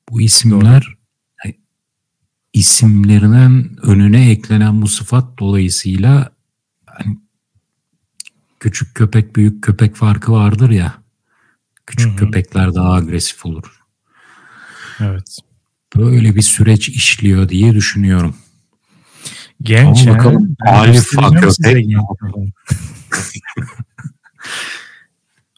Bu 0.09 0.21
isimler 0.21 0.83
Doğru. 0.83 1.49
E, 1.49 1.55
isimlerinden 2.53 3.77
önüne 3.81 4.31
eklenen 4.31 4.81
bu 4.81 4.87
sıfat 4.87 5.39
dolayısıyla 5.39 6.34
hani 6.97 7.17
küçük 8.59 8.95
köpek 8.95 9.35
büyük 9.35 9.63
köpek 9.63 9.95
farkı 9.95 10.31
vardır 10.31 10.69
ya. 10.69 10.93
Küçük 11.85 12.09
Hı-hı. 12.09 12.17
köpekler 12.17 12.73
daha 12.75 12.93
agresif 12.93 13.45
olur. 13.45 13.81
Evet. 14.99 15.37
Böyle 15.95 16.35
bir 16.35 16.41
süreç 16.41 16.89
işliyor 16.89 17.49
diye 17.49 17.73
düşünüyorum. 17.73 18.35
Genç 19.61 20.07
Ama 20.07 20.17
bakalım 20.17 20.55
alfa 20.67 21.31
köpek 21.31 21.87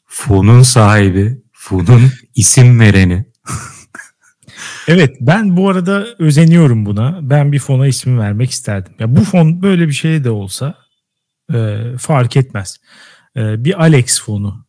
Fonun 0.05 0.61
sahibi, 0.61 1.41
fonun 1.53 2.11
isim 2.35 2.79
vereni. 2.79 3.25
evet 4.87 5.15
ben 5.21 5.57
bu 5.57 5.69
arada 5.69 6.07
özeniyorum 6.19 6.85
buna. 6.85 7.19
Ben 7.21 7.51
bir 7.51 7.59
fona 7.59 7.87
ismi 7.87 8.19
vermek 8.19 8.51
isterdim. 8.51 8.93
Ya 8.99 9.15
bu 9.15 9.23
fon 9.23 9.61
böyle 9.61 9.87
bir 9.87 9.93
şey 9.93 10.23
de 10.23 10.29
olsa 10.29 10.86
e, 11.53 11.83
fark 11.99 12.37
etmez. 12.37 12.77
E, 13.35 13.65
bir 13.65 13.81
Alex 13.81 14.21
fonu 14.21 14.65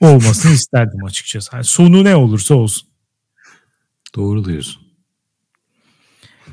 olmasını 0.00 0.52
isterdim 0.54 1.04
açıkçası. 1.04 1.50
Yani 1.54 1.64
sonu 1.64 2.04
ne 2.04 2.16
olursa 2.16 2.54
olsun. 2.54 2.88
Doğru 4.14 4.44
diyorsun. 4.44 4.82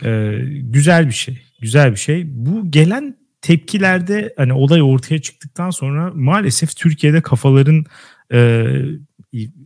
E, 0.04 0.40
güzel 0.62 1.08
bir 1.08 1.14
şey. 1.14 1.42
Güzel 1.62 1.92
bir 1.92 1.98
şey. 1.98 2.24
Bu 2.28 2.72
gelen 2.72 3.18
tepkilerde 3.42 4.34
hani 4.38 4.54
olay 4.54 4.82
ortaya 4.82 5.22
çıktıktan 5.22 5.70
sonra 5.70 6.12
maalesef 6.16 6.76
Türkiye'de 6.76 7.22
kafaların 7.22 7.86
e, 8.34 8.66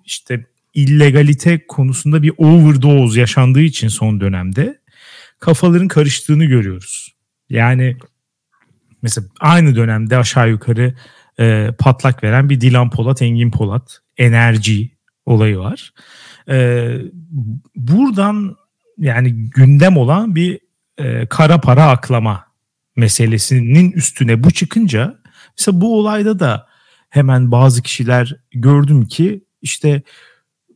işte 0.05 0.45
illegalite 0.73 1.67
konusunda 1.67 2.23
bir 2.23 2.33
overdose 2.37 3.19
yaşandığı 3.19 3.61
için 3.61 3.87
son 3.87 4.21
dönemde 4.21 4.79
kafaların 5.39 5.87
karıştığını 5.87 6.45
görüyoruz. 6.45 7.15
Yani 7.49 7.97
mesela 9.05 9.27
aynı 9.39 9.75
dönemde 9.75 10.17
aşağı 10.17 10.49
yukarı 10.49 10.95
e, 11.39 11.71
patlak 11.79 12.23
veren 12.23 12.49
bir 12.49 12.61
Dilan 12.61 12.89
Polat, 12.89 13.21
Engin 13.21 13.51
Polat 13.51 13.99
enerji 14.17 14.91
olayı 15.25 15.57
var. 15.57 15.93
E, 16.49 16.89
buradan 17.75 18.55
yani 18.97 19.49
gündem 19.49 19.97
olan 19.97 20.35
bir 20.35 20.59
e, 20.97 21.25
kara 21.25 21.61
para 21.61 21.89
aklama 21.89 22.45
meselesinin 22.95 23.91
üstüne 23.91 24.43
bu 24.43 24.51
çıkınca 24.51 25.19
mesela 25.57 25.81
bu 25.81 25.99
olayda 25.99 26.39
da 26.39 26.67
hemen 27.09 27.51
bazı 27.51 27.81
kişiler 27.81 28.35
gördüm 28.51 29.05
ki 29.07 29.43
işte 29.61 30.03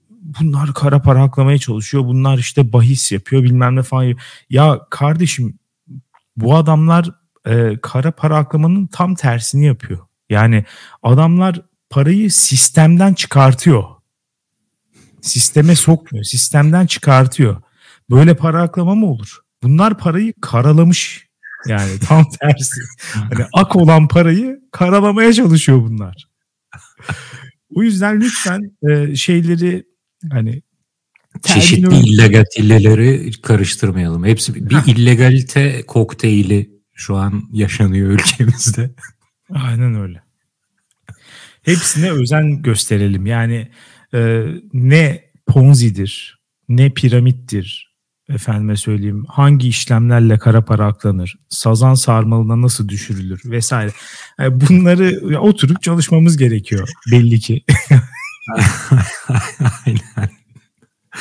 bunlar 0.09 0.73
kara 0.73 1.01
para 1.01 1.23
aklamaya 1.23 1.57
çalışıyor. 1.57 2.05
Bunlar 2.05 2.37
işte 2.37 2.73
bahis 2.73 3.11
yapıyor 3.11 3.43
bilmem 3.43 3.75
ne 3.75 3.83
falan. 3.83 4.15
Ya 4.49 4.79
kardeşim 4.89 5.59
bu 6.37 6.55
adamlar 6.55 7.09
e, 7.49 7.77
kara 7.81 8.11
para 8.11 8.37
aklamanın 8.37 8.87
tam 8.87 9.15
tersini 9.15 9.65
yapıyor. 9.65 9.99
Yani 10.29 10.65
adamlar 11.03 11.61
parayı 11.89 12.31
sistemden 12.31 13.13
çıkartıyor. 13.13 13.83
Sisteme 15.21 15.75
sokmuyor. 15.75 16.25
Sistemden 16.25 16.85
çıkartıyor. 16.85 17.61
Böyle 18.09 18.35
para 18.35 18.61
aklama 18.61 18.95
mı 18.95 19.05
olur? 19.05 19.37
Bunlar 19.63 19.97
parayı 19.97 20.33
karalamış. 20.41 21.27
Yani 21.67 21.99
tam 21.99 22.25
tersi. 22.41 22.81
Hani 23.13 23.45
ak 23.53 23.75
olan 23.75 24.07
parayı 24.07 24.59
karalamaya 24.71 25.33
çalışıyor 25.33 25.81
bunlar. 25.81 26.29
O 27.75 27.83
yüzden 27.83 28.21
lütfen 28.21 28.71
e, 28.89 29.15
şeyleri 29.15 29.85
hani 30.31 30.61
çeşitli 31.43 31.95
illegaliteleri 31.95 33.31
karıştırmayalım. 33.41 34.25
Hepsi 34.25 34.69
bir 34.69 34.77
illegalite 34.87 35.83
kokteyli 35.85 36.78
şu 36.99 37.15
an 37.15 37.43
yaşanıyor 37.51 38.09
ülkemizde. 38.09 38.91
Aynen 39.53 39.95
öyle. 39.95 40.23
Hepsine 41.61 42.11
özen 42.11 42.61
gösterelim. 42.61 43.25
Yani 43.25 43.71
e, 44.13 44.45
ne 44.73 45.23
Ponzi'dir, 45.47 46.39
ne 46.69 46.89
piramittir, 46.89 47.95
efendime 48.29 48.75
söyleyeyim 48.75 49.25
hangi 49.27 49.67
işlemlerle 49.67 50.37
kara 50.37 50.65
para 50.65 50.87
aklanır, 50.87 51.35
sazan 51.49 51.93
sarmalına 51.93 52.61
nasıl 52.61 52.89
düşürülür 52.89 53.41
vesaire. 53.45 53.91
Yani 54.39 54.61
bunları 54.61 55.39
oturup 55.39 55.81
çalışmamız 55.81 56.37
gerekiyor 56.37 56.89
belli 57.11 57.39
ki. 57.39 57.63
Aynen. 59.85 60.38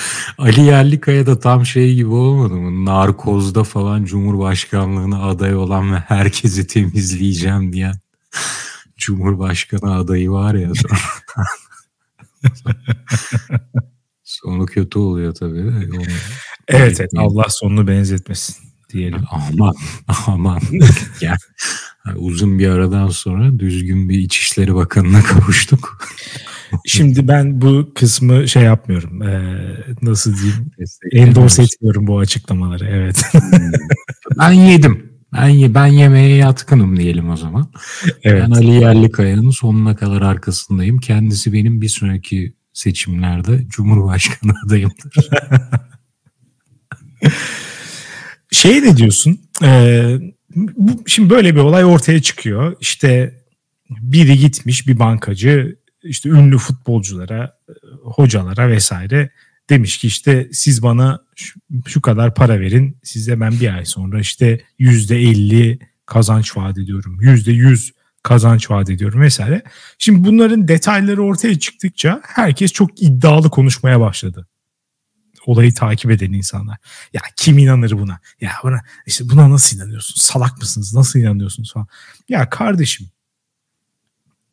Ali 0.38 0.60
Yerlikaya 0.60 1.26
da 1.26 1.40
tam 1.40 1.66
şey 1.66 1.94
gibi 1.94 2.10
olmadı 2.10 2.54
mı? 2.54 2.84
Narkozda 2.84 3.64
falan 3.64 4.04
Cumhurbaşkanlığına 4.04 5.22
aday 5.22 5.56
olan 5.56 5.92
ve 5.92 5.96
herkesi 5.96 6.66
temizleyeceğim 6.66 7.72
diyen 7.72 7.94
Cumhurbaşkanı 8.96 9.94
adayı 9.94 10.30
var 10.30 10.54
ya 10.54 10.72
sonra. 10.74 11.44
Sonu 14.24 14.66
kötü 14.66 14.98
oluyor 14.98 15.34
tabii. 15.34 15.60
Onu 15.60 16.02
evet, 16.68 17.00
evet 17.00 17.10
Allah 17.16 17.44
sonunu 17.48 17.88
benzetmesin 17.88 18.56
diyelim. 18.92 19.24
Aman 19.30 19.74
aman. 20.26 20.60
yani, 21.20 21.38
uzun 22.16 22.58
bir 22.58 22.68
aradan 22.68 23.08
sonra 23.08 23.58
düzgün 23.58 24.08
bir 24.08 24.18
İçişleri 24.18 24.74
Bakanı'na 24.74 25.22
kavuştuk. 25.22 25.98
Şimdi 26.86 27.28
ben 27.28 27.60
bu 27.60 27.92
kısmı 27.94 28.48
şey 28.48 28.62
yapmıyorum. 28.62 29.22
Ee, 29.22 29.74
nasıl 30.02 30.34
diyeyim? 30.36 30.70
Endorse 31.12 31.62
etmiyorum 31.62 32.06
bu 32.06 32.18
açıklamaları. 32.18 32.86
Evet. 32.86 33.22
ben 34.38 34.52
yedim. 34.52 35.08
Ben 35.32 35.48
ye, 35.48 35.74
ben 35.74 35.86
yemeğe 35.86 36.36
yatkınım 36.36 36.96
diyelim 36.96 37.30
o 37.30 37.36
zaman. 37.36 37.72
Evet. 38.22 38.42
Ben 38.46 38.50
Ali 38.50 38.70
Yerlikaya'nın 38.70 39.50
sonuna 39.50 39.96
kadar 39.96 40.22
arkasındayım. 40.22 40.98
Kendisi 40.98 41.52
benim 41.52 41.80
bir 41.80 41.88
sonraki 41.88 42.54
seçimlerde 42.72 43.66
Cumhurbaşkanı 43.68 44.52
adayımdır. 44.66 45.28
şey 48.52 48.82
ne 48.82 48.96
diyorsun? 48.96 49.40
Ee, 49.62 50.18
bu, 50.56 51.02
şimdi 51.06 51.30
böyle 51.30 51.54
bir 51.54 51.60
olay 51.60 51.84
ortaya 51.84 52.22
çıkıyor. 52.22 52.76
İşte 52.80 53.42
biri 53.90 54.38
gitmiş 54.38 54.86
bir 54.86 54.98
bankacı 54.98 55.76
işte 56.02 56.28
ünlü 56.28 56.58
futbolculara, 56.58 57.58
hocalara 58.02 58.68
vesaire 58.68 59.30
demiş 59.70 59.98
ki 59.98 60.06
işte 60.06 60.48
siz 60.52 60.82
bana 60.82 61.22
şu, 61.36 61.60
şu 61.86 62.02
kadar 62.02 62.34
para 62.34 62.60
verin 62.60 62.98
size 63.02 63.40
ben 63.40 63.60
bir 63.60 63.74
ay 63.74 63.84
sonra 63.84 64.20
işte 64.20 64.60
yüzde 64.78 65.16
elli 65.16 65.78
kazanç 66.06 66.56
vaat 66.56 66.78
ediyorum. 66.78 67.20
Yüzde 67.20 67.52
yüz 67.52 67.92
kazanç 68.22 68.70
vaat 68.70 68.90
ediyorum 68.90 69.20
vesaire. 69.20 69.62
Şimdi 69.98 70.28
bunların 70.28 70.68
detayları 70.68 71.22
ortaya 71.22 71.58
çıktıkça 71.58 72.20
herkes 72.24 72.72
çok 72.72 73.02
iddialı 73.02 73.50
konuşmaya 73.50 74.00
başladı. 74.00 74.48
Olayı 75.46 75.74
takip 75.74 76.10
eden 76.10 76.32
insanlar. 76.32 76.78
Ya 77.12 77.20
kim 77.36 77.58
inanır 77.58 77.90
buna? 77.90 78.20
Ya 78.40 78.50
buna 78.62 78.80
işte 79.06 79.28
buna 79.28 79.50
nasıl 79.50 79.76
inanıyorsun? 79.76 80.14
Salak 80.20 80.58
mısınız? 80.58 80.94
Nasıl 80.94 81.18
inanıyorsunuz 81.18 81.72
falan. 81.72 81.86
Ya 82.28 82.50
kardeşim 82.50 83.06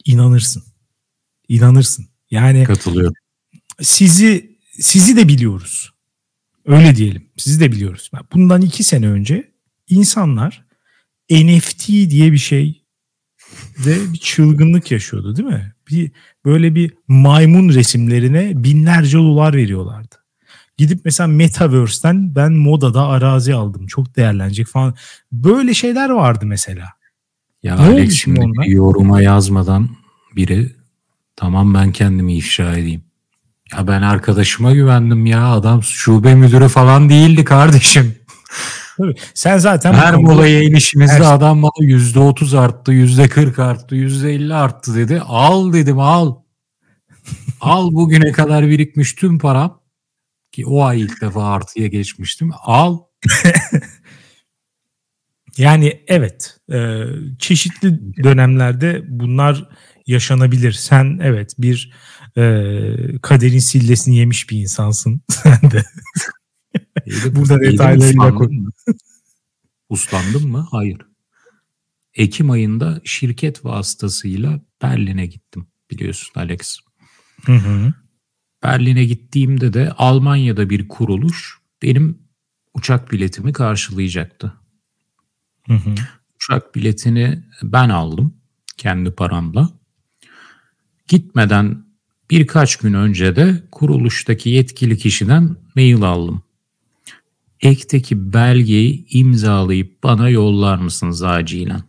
inanırsın. 0.05 0.63
İnanırsın. 1.47 2.05
Yani 2.31 2.63
katılıyorum. 2.63 3.13
Sizi 3.81 4.57
sizi 4.79 5.17
de 5.17 5.27
biliyoruz. 5.27 5.91
Öyle 6.65 6.95
diyelim. 6.95 7.29
Sizi 7.37 7.59
de 7.59 7.71
biliyoruz. 7.71 8.11
Bundan 8.33 8.61
iki 8.61 8.83
sene 8.83 9.07
önce 9.07 9.51
insanlar 9.89 10.65
NFT 11.31 11.87
diye 11.87 12.31
bir 12.31 12.37
şey 12.37 12.81
de 13.85 14.13
bir 14.13 14.17
çılgınlık 14.17 14.91
yaşıyordu 14.91 15.35
değil 15.35 15.47
mi? 15.49 15.73
Bir 15.91 16.11
böyle 16.45 16.75
bir 16.75 16.93
maymun 17.07 17.69
resimlerine 17.69 18.63
binlerce 18.63 19.17
dolar 19.17 19.53
veriyorlardı. 19.53 20.15
Gidip 20.77 21.01
mesela 21.05 21.27
Metaverse'den 21.27 22.35
ben 22.35 22.53
modada 22.53 23.07
arazi 23.07 23.53
aldım. 23.53 23.87
Çok 23.87 24.15
değerlenecek 24.15 24.67
falan. 24.67 24.95
Böyle 25.31 25.73
şeyler 25.73 26.09
vardı 26.09 26.45
mesela. 26.45 26.85
Ya 27.63 27.75
ne 27.75 27.81
Alex 27.81 28.13
şimdi 28.13 28.71
yoruma 28.71 29.21
yazmadan 29.21 29.89
biri 30.35 30.75
tamam 31.35 31.73
ben 31.73 31.91
kendimi 31.91 32.35
ifşa 32.35 32.77
edeyim. 32.77 33.03
Ya 33.73 33.87
ben 33.87 34.01
arkadaşıma 34.01 34.71
güvendim 34.71 35.25
ya 35.25 35.51
adam 35.51 35.83
şube 35.83 36.35
müdürü 36.35 36.67
falan 36.67 37.09
değildi 37.09 37.43
kardeşim. 37.43 38.15
Tabii. 38.97 39.15
Sen 39.33 39.57
zaten 39.57 39.93
her 39.93 40.15
molaya 40.15 40.63
inişimizde 40.63 41.13
her... 41.13 41.33
adam 41.33 41.63
bana 41.63 41.85
yüzde 41.85 42.19
otuz 42.19 42.53
arttı, 42.53 42.91
yüzde 42.91 43.27
kırk 43.27 43.59
arttı, 43.59 43.95
yüzde 43.95 44.33
elli 44.33 44.53
arttı 44.53 44.95
dedi. 44.95 45.21
Al 45.21 45.73
dedim 45.73 45.99
al. 45.99 46.35
al 47.61 47.91
bugüne 47.91 48.31
kadar 48.31 48.67
birikmiş 48.67 49.13
tüm 49.13 49.39
param 49.39 49.81
ki 50.51 50.65
o 50.65 50.83
ay 50.83 51.01
ilk 51.01 51.21
defa 51.21 51.43
artıya 51.43 51.87
geçmiştim. 51.87 52.51
Al. 52.63 52.99
yani 55.57 56.03
evet 56.07 56.57
e, 56.73 57.03
çeşitli 57.39 58.23
dönemlerde 58.23 59.03
bunlar 59.07 59.69
yaşanabilir. 60.07 60.71
Sen 60.71 61.19
evet 61.23 61.55
bir 61.59 61.93
e, 62.37 62.41
kaderin 63.21 63.59
sillesini 63.59 64.15
yemiş 64.15 64.49
bir 64.49 64.57
insansın. 64.57 65.21
Sen 65.29 65.71
de. 65.71 65.85
Burada 67.31 67.61
detaylarıyla 67.61 68.35
konu. 68.35 68.69
Uslandım 69.89 70.47
mı? 70.51 70.67
Hayır. 70.71 70.97
Ekim 72.13 72.51
ayında 72.51 73.01
şirket 73.03 73.65
vasıtasıyla 73.65 74.61
Berlin'e 74.81 75.25
gittim 75.25 75.67
biliyorsun 75.91 76.31
Alex. 76.35 76.79
Hı 77.45 77.53
hı. 77.53 77.93
Berlin'e 78.63 79.05
gittiğimde 79.05 79.73
de 79.73 79.91
Almanya'da 79.91 80.69
bir 80.69 80.87
kuruluş 80.87 81.57
benim 81.81 82.19
uçak 82.73 83.11
biletimi 83.11 83.53
karşılayacaktı. 83.53 84.53
Hı 85.67 85.73
hı. 85.73 85.95
Uçak 86.35 86.75
biletini 86.75 87.43
ben 87.63 87.89
aldım 87.89 88.37
kendi 88.77 89.11
paramla. 89.11 89.74
Gitmeden 91.07 91.85
birkaç 92.29 92.75
gün 92.75 92.93
önce 92.93 93.35
de 93.35 93.63
kuruluştaki 93.71 94.49
yetkili 94.49 94.97
kişiden 94.97 95.55
mail 95.75 96.01
aldım. 96.01 96.43
Ekteki 97.61 98.33
belgeyi 98.33 99.05
imzalayıp 99.09 100.03
bana 100.03 100.29
yollar 100.29 100.77
mısınız 100.77 101.23
acilen? 101.23 101.83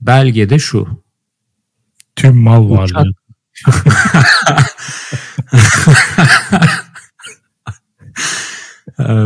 Belgede 0.00 0.58
şu. 0.58 1.04
Tüm 2.16 2.36
mal 2.36 2.70
varlığı. 2.70 3.12
Ee, 8.98 9.24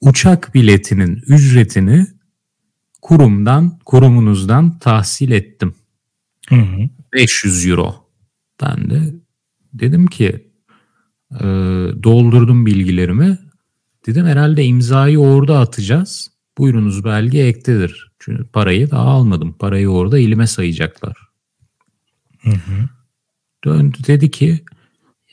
uçak 0.00 0.54
biletinin 0.54 1.22
ücretini 1.26 2.06
kurumdan, 3.02 3.78
kurumunuzdan 3.84 4.78
tahsil 4.78 5.30
ettim. 5.30 5.74
Hı 6.48 6.56
hı. 6.56 6.88
500 7.12 7.66
euro. 7.66 8.01
Ben 8.62 8.90
de 8.90 9.14
dedim 9.74 10.06
ki 10.06 10.50
e, 11.34 11.44
doldurdum 12.02 12.66
bilgilerimi. 12.66 13.38
Dedim 14.06 14.26
herhalde 14.26 14.64
imzayı 14.64 15.18
orada 15.18 15.58
atacağız. 15.58 16.30
Buyurunuz 16.58 17.04
belge 17.04 17.38
ektedir. 17.38 18.12
Çünkü 18.18 18.44
parayı 18.44 18.90
daha 18.90 19.02
almadım. 19.02 19.52
Parayı 19.52 19.88
orada 19.88 20.18
elime 20.18 20.46
sayacaklar. 20.46 21.16
Hı 22.42 22.50
hı. 22.50 22.88
Döndü 23.64 23.98
dedi 24.06 24.30
ki 24.30 24.64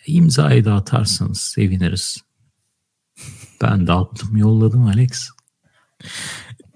imzayı 0.08 0.66
da 0.66 0.74
atarsanız 0.74 1.40
seviniriz. 1.40 2.18
Ben 3.62 3.88
de 3.88 3.94
attım 3.94 4.38
yolladım 4.38 4.86
Alex. 4.86 5.30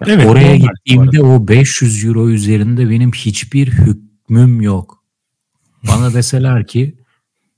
Evet, 0.05 0.27
Oraya 0.27 0.55
gittiğimde 0.55 1.21
o 1.21 1.47
500 1.47 2.05
euro 2.05 2.29
üzerinde 2.29 2.89
benim 2.89 3.11
hiçbir 3.11 3.67
hükmüm 3.67 4.61
yok. 4.61 5.02
Bana 5.87 6.13
deseler 6.13 6.67
ki 6.67 6.97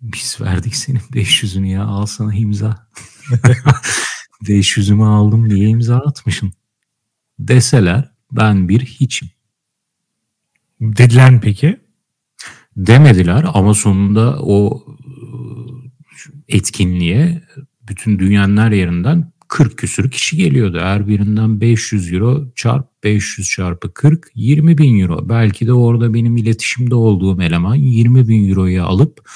biz 0.02 0.38
verdik 0.42 0.76
senin 0.76 1.00
500'ünü 1.00 1.68
ya 1.68 1.84
al 1.86 2.06
sana 2.06 2.36
imza. 2.36 2.88
500'ümü 4.44 5.06
aldım 5.06 5.50
diye 5.50 5.70
imza 5.70 5.98
atmışım. 5.98 6.52
Deseler 7.40 8.12
ben 8.32 8.70
bir 8.70 8.86
hiçim. 8.86 9.30
Dediler 10.82 11.32
mi 11.32 11.40
peki? 11.44 11.80
Demediler 12.78 13.46
ama 13.54 13.74
sonunda 13.74 14.40
o 14.40 14.86
e, 16.50 16.58
etkinliğe 16.58 17.44
bütün 17.88 18.20
dünyanın 18.20 18.58
her 18.58 18.72
yerinden 18.72 19.32
40 19.56 19.78
küsür 19.78 20.12
kişi 20.12 20.38
geliyordu. 20.38 20.80
Her 20.82 21.08
birinden 21.08 21.62
500 21.62 22.14
euro 22.14 22.44
çarp 22.56 22.88
500 23.04 23.50
çarpı 23.50 23.94
40 23.94 24.28
20 24.36 24.78
bin 24.78 25.00
euro. 25.00 25.30
Belki 25.30 25.68
de 25.68 25.74
orada 25.74 26.14
benim 26.14 26.38
iletişimde 26.38 26.96
olduğum 26.96 27.42
eleman 27.42 27.76
20 27.76 28.28
bin 28.28 28.50
euroyu 28.50 28.84
alıp 28.84 29.30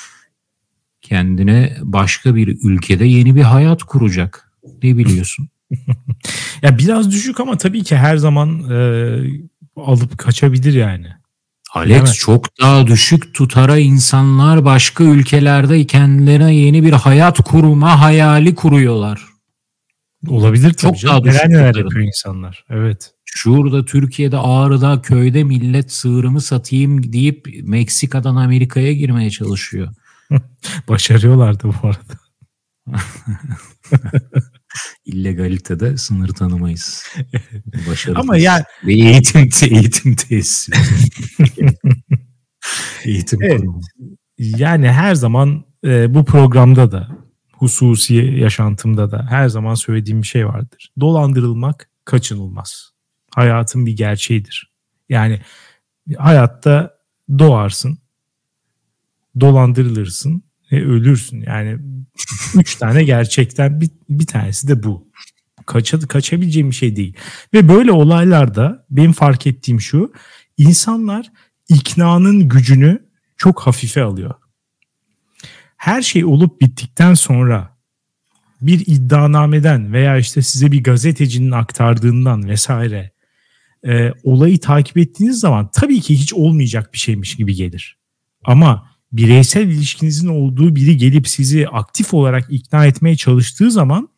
kendine 1.02 1.78
başka 1.82 2.36
bir 2.36 2.58
ülkede 2.64 3.06
yeni 3.06 3.36
bir 3.36 3.42
hayat 3.42 3.84
kuracak. 3.84 4.52
Ne 4.84 4.98
biliyorsun? 4.98 5.50
Ya 6.62 6.78
biraz 6.78 7.12
düşük 7.12 7.40
ama 7.40 7.58
tabii 7.58 7.84
ki 7.84 7.98
her 7.98 8.18
zaman 8.18 8.70
e, 8.72 8.80
alıp 9.76 10.18
kaçabilir 10.18 10.74
yani. 10.74 11.08
Alex 11.74 11.98
Evet. 11.98 12.16
çok 12.20 12.60
daha 12.62 12.88
düşük 12.88 13.34
tutara 13.34 13.78
insanlar 13.78 14.66
başka 14.66 15.04
ülkelerde 15.04 15.86
kendilerine 15.86 16.56
yeni 16.56 16.84
bir 16.84 16.94
hayat 16.94 17.40
kurma 17.40 18.02
hayali 18.02 18.56
kuruyorlar. 18.56 19.29
Olabilir 20.28 20.74
tabii 20.74 20.78
Çok 20.94 20.98
canım. 21.00 21.16
daha 21.16 21.24
düşük 21.24 21.46
Neler 21.46 21.50
neler 21.60 21.68
tutarım. 21.74 21.88
yapıyor 21.88 22.06
insanlar. 22.08 22.66
Evet. 22.70 23.12
Şurada 23.26 23.86
Türkiye'de 23.86 24.38
Ağrı'da 24.38 25.02
köyde 25.02 25.44
millet 25.44 25.92
sığırımı 25.92 26.42
satayım 26.42 27.14
deyip 27.14 27.48
Meksika'dan 27.64 28.36
Amerika'ya 28.36 28.94
girmeye 28.94 29.30
çalışıyor. 29.30 29.88
Başarıyorlar 30.88 31.60
da 31.60 31.64
bu 31.64 31.74
arada. 31.88 32.20
İllegalitede 35.06 35.98
sınır 35.98 36.28
tanımayız. 36.28 37.06
Başarı 37.90 38.20
Ama 38.20 38.38
yani 38.38 38.64
ve 38.86 38.94
eğitim 38.94 39.50
eğitim 39.72 40.16
tesisi. 40.16 40.72
eğitim 43.06 43.44
Evet. 43.44 43.60
kurumu. 43.60 43.82
yani 44.38 44.92
her 44.92 45.16
zaman 45.16 45.64
e, 45.86 46.14
bu 46.14 46.26
programda 46.26 46.92
da 46.92 47.08
hususi 47.60 48.16
yaşantımda 48.16 49.12
da 49.12 49.26
her 49.30 49.50
zaman 49.50 49.76
söylediğim 49.76 50.22
bir 50.22 50.28
şey 50.28 50.48
vardır. 50.48 50.92
Dolandırılmak 51.00 51.90
kaçınılmaz. 52.06 52.92
Hayatın 53.36 53.86
bir 53.86 53.96
gerçeğidir. 53.98 54.72
Yani 55.10 55.42
hayatta 56.18 56.98
doğarsın, 57.40 57.98
dolandırılırsın 59.40 60.44
ve 60.72 60.86
ölürsün. 60.86 61.42
Yani 61.42 61.80
üç 62.56 62.76
tane 62.76 63.04
gerçekten 63.04 63.82
bir, 63.82 63.90
bir 64.10 64.28
tanesi 64.28 64.68
de 64.68 64.84
bu. 64.84 65.10
Kaça, 65.66 66.00
kaçabileceğim 66.00 66.70
bir 66.70 66.76
şey 66.76 66.96
değil. 66.96 67.18
Ve 67.54 67.70
böyle 67.70 67.92
olaylarda 67.92 68.86
benim 68.90 69.12
fark 69.12 69.48
ettiğim 69.48 69.82
şu. 69.82 70.14
insanlar 70.58 71.32
iknanın 71.70 72.50
gücünü 72.50 73.10
çok 73.38 73.60
hafife 73.60 74.04
alıyor. 74.04 74.34
Her 75.80 76.02
şey 76.02 76.26
olup 76.26 76.62
bittikten 76.62 77.14
sonra 77.14 77.78
bir 78.62 78.84
iddianameden 78.88 79.94
veya 79.94 80.18
işte 80.18 80.42
size 80.42 80.72
bir 80.72 80.84
gazetecinin 80.84 81.52
aktardığından 81.52 82.50
vesaire 82.50 83.12
e, 83.88 84.12
olayı 84.24 84.60
takip 84.60 84.98
ettiğiniz 84.98 85.40
zaman 85.40 85.70
tabii 85.74 86.02
ki 86.02 86.20
hiç 86.20 86.34
olmayacak 86.34 86.94
bir 86.94 86.98
şeymiş 86.98 87.36
gibi 87.36 87.56
gelir. 87.56 87.98
Ama 88.44 88.90
bireysel 89.12 89.68
ilişkinizin 89.68 90.28
olduğu 90.28 90.76
biri 90.76 90.98
gelip 90.98 91.28
sizi 91.28 91.68
aktif 91.68 92.14
olarak 92.14 92.48
ikna 92.50 92.86
etmeye 92.86 93.16
çalıştığı 93.16 93.72
zaman 93.72 94.10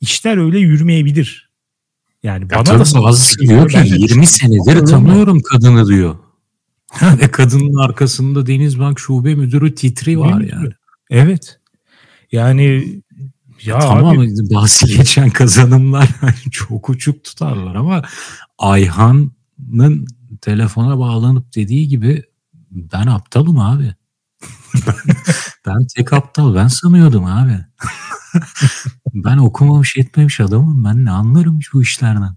işler 0.00 0.36
öyle 0.36 0.58
yürümeyebilir. 0.58 1.50
Yani 2.22 2.44
Ya 2.44 2.50
bana 2.50 2.78
da 2.84 3.02
bazısı 3.02 3.38
diyor 3.38 3.70
ki 3.70 3.76
Ben 3.76 3.90
de 3.90 3.96
20 3.98 4.26
senedir 4.26 4.86
tanıyorum 4.86 5.40
kadını 5.40 5.88
diyor. 5.88 6.16
Ve 7.02 7.30
kadının 7.30 7.74
arkasında 7.74 8.46
Denizbank 8.46 9.00
Şube 9.00 9.34
Müdürü 9.34 9.74
titri 9.74 10.18
var 10.18 10.40
yani. 10.40 10.70
Evet. 11.10 11.60
Yani 12.32 12.96
ya 13.62 13.78
tamam 13.78 14.18
abi, 14.18 14.54
bahsi 14.54 14.86
geçen 14.96 15.30
kazanımlar 15.30 16.08
çok 16.50 16.88
uçuk 16.90 17.24
tutarlar 17.24 17.74
ama 17.74 18.02
Ayhan'ın 18.58 20.06
telefona 20.40 20.98
bağlanıp 20.98 21.54
dediği 21.54 21.88
gibi 21.88 22.22
ben 22.70 23.06
aptalım 23.06 23.58
abi. 23.58 23.94
ben, 24.86 24.94
ben 25.66 25.86
tek 25.96 26.12
aptal 26.12 26.54
ben 26.54 26.68
sanıyordum 26.68 27.24
abi. 27.24 27.58
ben 29.14 29.36
okumamış 29.36 29.96
etmemiş 29.96 30.40
adamım 30.40 30.84
ben 30.84 31.04
ne 31.04 31.10
anlarım 31.10 31.58
bu 31.74 31.82
işlerden. 31.82 32.36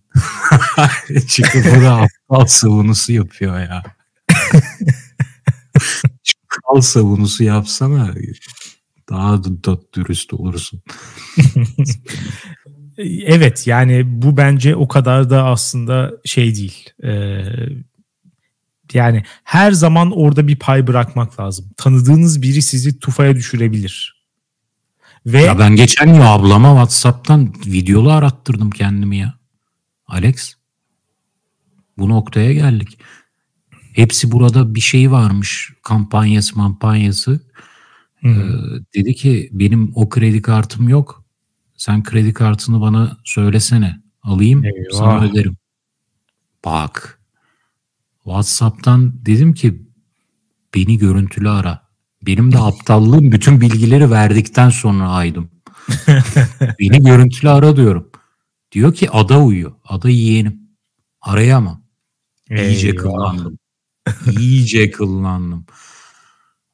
Çıkıp 1.28 1.66
burada 1.66 1.96
aptal 1.96 2.46
savunusu 2.46 3.14
yapıyor 3.14 3.60
ya. 3.60 3.84
Kal 6.50 6.82
savunusu 6.82 7.44
yapsana 7.44 8.14
daha 9.10 9.44
da, 9.44 9.64
da 9.64 9.80
dürüst 9.94 10.34
olursun. 10.34 10.82
evet 13.26 13.68
yani 13.68 14.04
bu 14.06 14.38
bence 14.38 14.76
o 14.76 14.88
kadar 14.88 15.30
da 15.30 15.46
aslında 15.46 16.12
şey 16.26 16.56
değil. 16.56 16.90
Ee, 17.04 17.44
yani 18.94 19.24
her 19.44 19.72
zaman 19.72 20.12
orada 20.12 20.48
bir 20.48 20.56
pay 20.56 20.88
bırakmak 20.88 21.40
lazım. 21.40 21.70
Tanıdığınız 21.78 22.42
biri 22.42 22.62
sizi 22.62 23.00
tufaya 23.00 23.36
düşürebilir. 23.36 24.20
Ve 25.26 25.42
Ya 25.42 25.60
ben 25.60 25.76
geçen 25.76 26.14
gün 26.14 26.22
ablama 26.22 26.70
Whatsapp'tan 26.70 27.54
videolu 27.66 28.12
arattırdım 28.12 28.70
kendimi 28.70 29.18
ya. 29.18 29.34
Alex. 30.08 30.56
Bu 31.98 32.10
noktaya 32.10 32.54
geldik. 32.54 33.00
Hepsi 33.94 34.32
burada 34.32 34.76
bir 34.76 34.80
şey 34.82 35.12
varmış. 35.12 35.74
Kampanyası 35.84 36.54
kampanyası. 36.54 37.40
Ee, 38.24 38.30
dedi 38.96 39.16
ki 39.16 39.50
benim 39.52 39.92
o 39.96 40.10
kredi 40.10 40.42
kartım 40.42 40.90
yok. 40.90 41.24
Sen 41.78 42.04
kredi 42.04 42.34
kartını 42.34 42.82
bana 42.82 43.18
söylesene. 43.24 44.02
Alayım 44.24 44.66
Eyvah. 44.66 44.98
sana 44.98 45.24
öderim. 45.26 45.58
Bak. 46.66 47.20
Whatsapp'tan 48.24 49.26
dedim 49.26 49.54
ki 49.54 49.82
beni 50.76 50.98
görüntülü 50.98 51.50
ara. 51.50 51.90
Benim 52.26 52.52
de 52.52 52.58
aptallığım 52.60 53.32
bütün 53.32 53.62
bilgileri 53.62 54.12
verdikten 54.12 54.70
sonra 54.70 55.10
aydım. 55.10 55.50
Beni 56.80 57.04
görüntülü 57.04 57.50
ara 57.50 57.76
diyorum. 57.76 58.10
Diyor 58.72 58.94
ki 58.94 59.10
ada 59.12 59.44
uyuyor. 59.44 59.72
Ada 59.86 60.10
yeğenim. 60.10 60.62
Arayamam. 61.22 61.84
İyice 62.50 62.88
Eyvah. 62.88 63.36
İyice 64.40 64.92
kıllandım. 64.92 65.66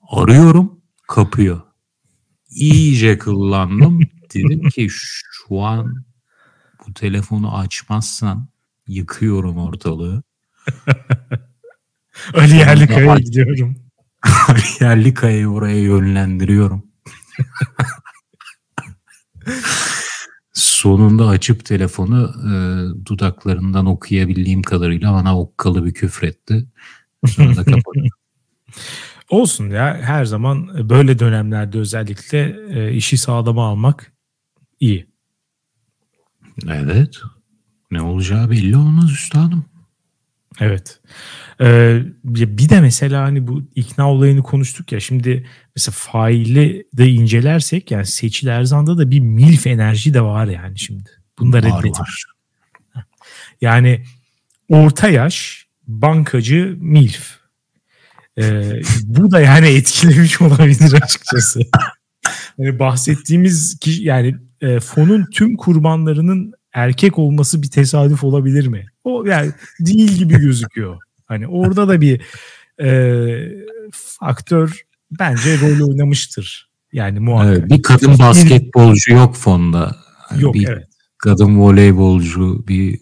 Arıyorum 0.09 0.81
kapıyor. 1.07 1.61
İyice 2.49 3.17
kıllandım. 3.17 3.99
Dedim 4.33 4.69
ki 4.69 4.87
şu 4.89 5.61
an 5.61 6.05
bu 6.87 6.93
telefonu 6.93 7.57
açmazsan 7.57 8.47
yıkıyorum 8.87 9.57
ortalığı. 9.57 10.23
Ali 12.33 12.55
Yerlikaya'ya 12.55 13.11
Ay. 13.11 13.21
gidiyorum. 13.23 13.75
Yerli 14.79 15.13
kayayı 15.13 15.47
oraya 15.47 15.79
yönlendiriyorum. 15.79 16.83
Sonunda 20.53 21.27
açıp 21.27 21.65
telefonu 21.65 22.33
e, 22.43 22.53
dudaklarından 23.05 23.85
okuyabildiğim 23.85 24.61
kadarıyla 24.61 25.13
bana 25.13 25.39
okkalı 25.39 25.85
bir 25.85 25.93
küfretti. 25.93 26.65
Sonra 27.27 27.55
da 27.55 27.63
kapattı. 27.63 28.09
Olsun 29.29 29.69
ya 29.69 30.01
her 30.01 30.25
zaman 30.25 30.89
böyle 30.89 31.19
dönemlerde 31.19 31.77
özellikle 31.77 32.55
e, 32.69 32.93
işi 32.93 33.17
sağlama 33.17 33.67
almak 33.67 34.13
iyi. 34.79 35.07
evet. 36.69 37.21
Ne 37.91 38.01
olacağı 38.01 38.49
belli 38.49 38.77
olmaz 38.77 39.11
üstadım. 39.11 39.65
Evet. 40.59 41.01
Ee, 41.61 42.01
bir 42.23 42.69
de 42.69 42.81
mesela 42.81 43.23
hani 43.23 43.47
bu 43.47 43.63
ikna 43.75 44.11
olayını 44.11 44.43
konuştuk 44.43 44.91
ya 44.91 44.99
şimdi 44.99 45.47
mesela 45.75 45.95
faili 45.97 46.87
de 46.93 47.09
incelersek 47.09 47.91
yani 47.91 48.05
Seçil 48.05 48.47
Erzan'da 48.47 48.97
da 48.97 49.11
bir 49.11 49.19
milf 49.19 49.67
enerji 49.67 50.13
de 50.13 50.21
var 50.21 50.45
yani 50.45 50.79
şimdi. 50.79 51.09
Bunda 51.39 51.63
reddetmiş. 51.63 52.25
Yani 53.61 54.03
orta 54.69 55.09
yaş 55.09 55.64
bankacı 55.87 56.77
milf. 56.79 57.35
Ee, 58.37 58.81
bu 59.03 59.31
da 59.31 59.41
yani 59.41 59.67
etkilemiş 59.67 60.41
olabilir 60.41 60.93
açıkçası. 60.93 61.59
yani 62.57 62.79
bahsettiğimiz 62.79 63.79
kişi 63.79 64.03
yani 64.03 64.35
e, 64.61 64.79
fonun 64.79 65.25
tüm 65.31 65.55
kurbanlarının 65.55 66.53
erkek 66.73 67.19
olması 67.19 67.61
bir 67.61 67.69
tesadüf 67.69 68.23
olabilir 68.23 68.67
mi? 68.67 68.85
O 69.03 69.25
yani 69.25 69.51
değil 69.79 70.11
gibi 70.11 70.39
gözüküyor. 70.39 70.97
Hani 71.25 71.47
orada 71.47 71.87
da 71.87 72.01
bir 72.01 72.21
e, 72.81 72.89
faktör 73.91 74.85
bence 75.19 75.59
rol 75.59 75.89
oynamıştır. 75.89 76.69
Yani 76.93 77.19
muhakkak. 77.19 77.57
Evet, 77.57 77.69
bir 77.69 77.81
kadın 77.81 78.19
basketbolcu 78.19 79.13
yok 79.13 79.35
fonda. 79.35 79.95
Yani 80.31 80.43
yok 80.43 80.53
bir 80.53 80.67
evet. 80.67 80.87
Kadın 81.17 81.59
voleybolcu, 81.59 82.67
bir 82.67 82.99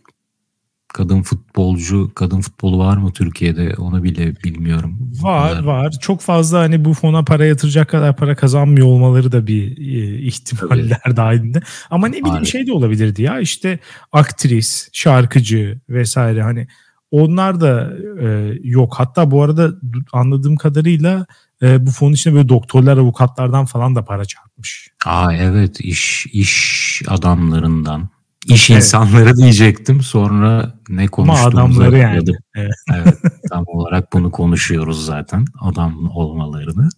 kadın 0.94 1.22
futbolcu, 1.22 2.12
kadın 2.16 2.42
futbolu 2.42 2.78
var 2.78 2.98
mı 2.98 3.12
Türkiye'de 3.14 3.76
onu 3.78 4.04
bile 4.04 4.36
bilmiyorum. 4.44 5.12
Var 5.22 5.52
Onlar... 5.52 5.64
var. 5.64 5.92
Çok 6.02 6.22
fazla 6.22 6.60
hani 6.60 6.86
bu 6.86 6.94
fona 6.94 7.24
para 7.24 7.46
yatıracak 7.46 7.90
kadar 7.90 8.16
para 8.16 8.36
kazanmıyor 8.36 8.88
olmaları 8.88 9.32
da 9.32 9.48
bir 9.48 9.78
e, 9.78 10.20
ihtimaller 10.20 11.02
Tabii. 11.04 11.16
dahilinde. 11.16 11.62
Ama 11.90 12.08
ne 12.08 12.24
bileyim 12.24 12.46
şey 12.46 12.68
de 12.68 12.74
olabilirdi 12.74 13.22
ya 13.22 13.40
işte 13.40 13.80
aktris, 14.12 14.90
şarkıcı 14.94 15.80
vesaire 15.90 16.44
hani 16.44 16.68
onlar 17.12 17.62
da 17.62 17.94
e, 18.22 18.54
yok. 18.64 18.94
Hatta 18.98 19.32
bu 19.32 19.44
arada 19.44 19.72
anladığım 20.14 20.56
kadarıyla 20.56 21.26
e, 21.62 21.86
bu 21.86 21.92
fonun 21.92 22.14
içine 22.14 22.34
böyle 22.34 22.50
doktorlar, 22.50 22.98
avukatlardan 22.98 23.66
falan 23.66 23.96
da 23.96 24.06
para 24.06 24.26
çarpmış. 24.26 24.90
Aa 25.06 25.34
evet 25.34 25.82
iş 25.82 26.26
iş 26.26 27.02
adamlarından. 27.08 28.13
İş 28.48 28.70
evet. 28.70 28.84
insanları 28.84 29.38
diyecektim. 29.38 30.02
Sonra 30.02 30.74
ne 30.90 31.08
konuştuğumuzu 31.08 31.96
yani. 31.96 32.32
Evet. 32.56 32.72
evet. 32.94 33.18
Tam 33.50 33.64
olarak 33.68 34.14
bunu 34.14 34.32
konuşuyoruz 34.32 35.06
zaten. 35.06 35.46
Adam 35.62 36.10
olmalarını. 36.12 36.90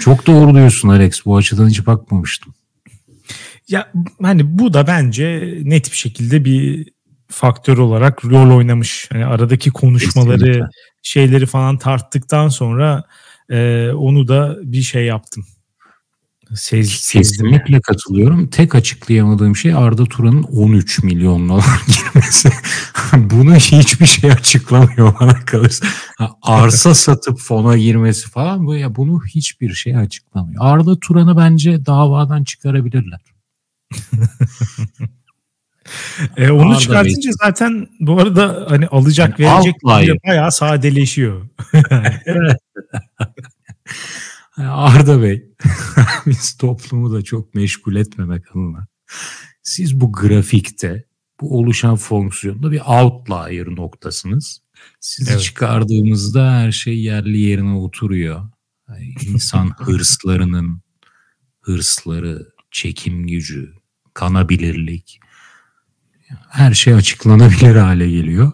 Çok 0.00 0.26
doğru 0.26 0.54
diyorsun 0.54 0.88
Alex. 0.88 1.24
Bu 1.24 1.36
açıdan 1.36 1.68
hiç 1.68 1.86
bakmamıştım. 1.86 2.54
Ya 3.68 3.92
hani 4.22 4.58
bu 4.58 4.72
da 4.72 4.86
bence 4.86 5.58
net 5.62 5.90
bir 5.90 5.96
şekilde 5.96 6.44
bir 6.44 6.88
faktör 7.28 7.78
olarak 7.78 8.24
rol 8.24 8.56
oynamış. 8.56 9.08
Hani 9.12 9.26
aradaki 9.26 9.70
konuşmaları, 9.70 10.38
Kesinlikle. 10.38 10.68
şeyleri 11.02 11.46
falan 11.46 11.78
tarttıktan 11.78 12.48
sonra 12.48 13.04
e, 13.50 13.88
onu 13.90 14.28
da 14.28 14.56
bir 14.62 14.82
şey 14.82 15.04
yaptım. 15.04 15.46
Sez, 16.54 17.10
Kesinlikle 17.12 17.72
yani. 17.72 17.82
katılıyorum. 17.82 18.46
Tek 18.46 18.74
açıklayamadığım 18.74 19.56
şey 19.56 19.74
Arda 19.74 20.04
Turan'ın 20.04 20.42
13 20.42 21.02
milyon 21.02 21.48
dolar 21.48 21.64
girmesi. 21.86 22.50
Bunu 23.16 23.54
hiçbir 23.54 24.06
şey 24.06 24.32
açıklamıyor 24.32 25.14
bana 25.20 25.44
kalırsa. 25.44 25.86
Arsa 26.42 26.94
satıp 26.94 27.38
fona 27.38 27.76
girmesi 27.76 28.30
falan 28.30 28.66
bu 28.66 28.74
ya 28.76 28.96
bunu 28.96 29.20
hiçbir 29.26 29.74
şey 29.74 29.96
açıklamıyor. 29.96 30.64
Arda 30.64 31.00
Turan'ı 31.00 31.36
bence 31.36 31.86
davadan 31.86 32.44
çıkarabilirler. 32.44 33.20
e, 36.36 36.50
onu 36.50 36.70
Arda 36.70 36.78
çıkartınca 36.78 37.28
Bey. 37.28 37.34
zaten 37.44 37.86
bu 38.00 38.20
arada 38.20 38.66
hani 38.68 38.86
alacak 38.86 39.38
yani 39.40 39.54
verecek 39.54 39.74
bayağı 40.26 40.52
sadeleşiyor. 40.52 41.42
Arda 44.66 45.22
Bey, 45.22 45.52
biz 46.26 46.56
toplumu 46.56 47.12
da 47.12 47.22
çok 47.22 47.54
meşgul 47.54 47.96
etmemek 47.96 48.50
adına. 48.50 48.86
Siz 49.62 50.00
bu 50.00 50.12
grafikte, 50.12 51.04
bu 51.40 51.58
oluşan 51.58 51.96
fonksiyonda 51.96 52.70
bir 52.70 52.80
outlier 52.80 53.66
noktasınız. 53.66 54.60
Sizi 55.00 55.30
evet. 55.30 55.42
çıkardığımızda 55.42 56.52
her 56.52 56.72
şey 56.72 57.02
yerli 57.02 57.38
yerine 57.38 57.74
oturuyor. 57.74 58.48
Yani 58.88 59.14
insan 59.22 59.72
hırslarının 59.78 60.82
hırsları, 61.60 62.52
çekim 62.70 63.26
gücü, 63.26 63.74
kanabilirlik 64.14 65.20
her 66.48 66.74
şey 66.74 66.94
açıklanabilir 66.94 67.76
hale 67.76 68.10
geliyor. 68.10 68.52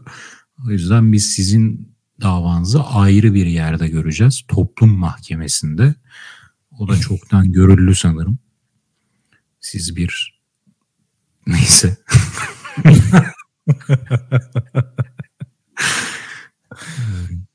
O 0.66 0.70
yüzden 0.70 1.12
biz 1.12 1.26
sizin 1.26 1.93
davanızı 2.20 2.84
ayrı 2.84 3.34
bir 3.34 3.46
yerde 3.46 3.88
göreceğiz. 3.88 4.42
Toplum 4.48 4.90
mahkemesinde. 4.90 5.94
O 6.78 6.88
da 6.88 6.96
çoktan 6.96 7.52
görüldü 7.52 7.94
sanırım. 7.94 8.38
Siz 9.60 9.96
bir 9.96 10.40
neyse. 11.46 11.96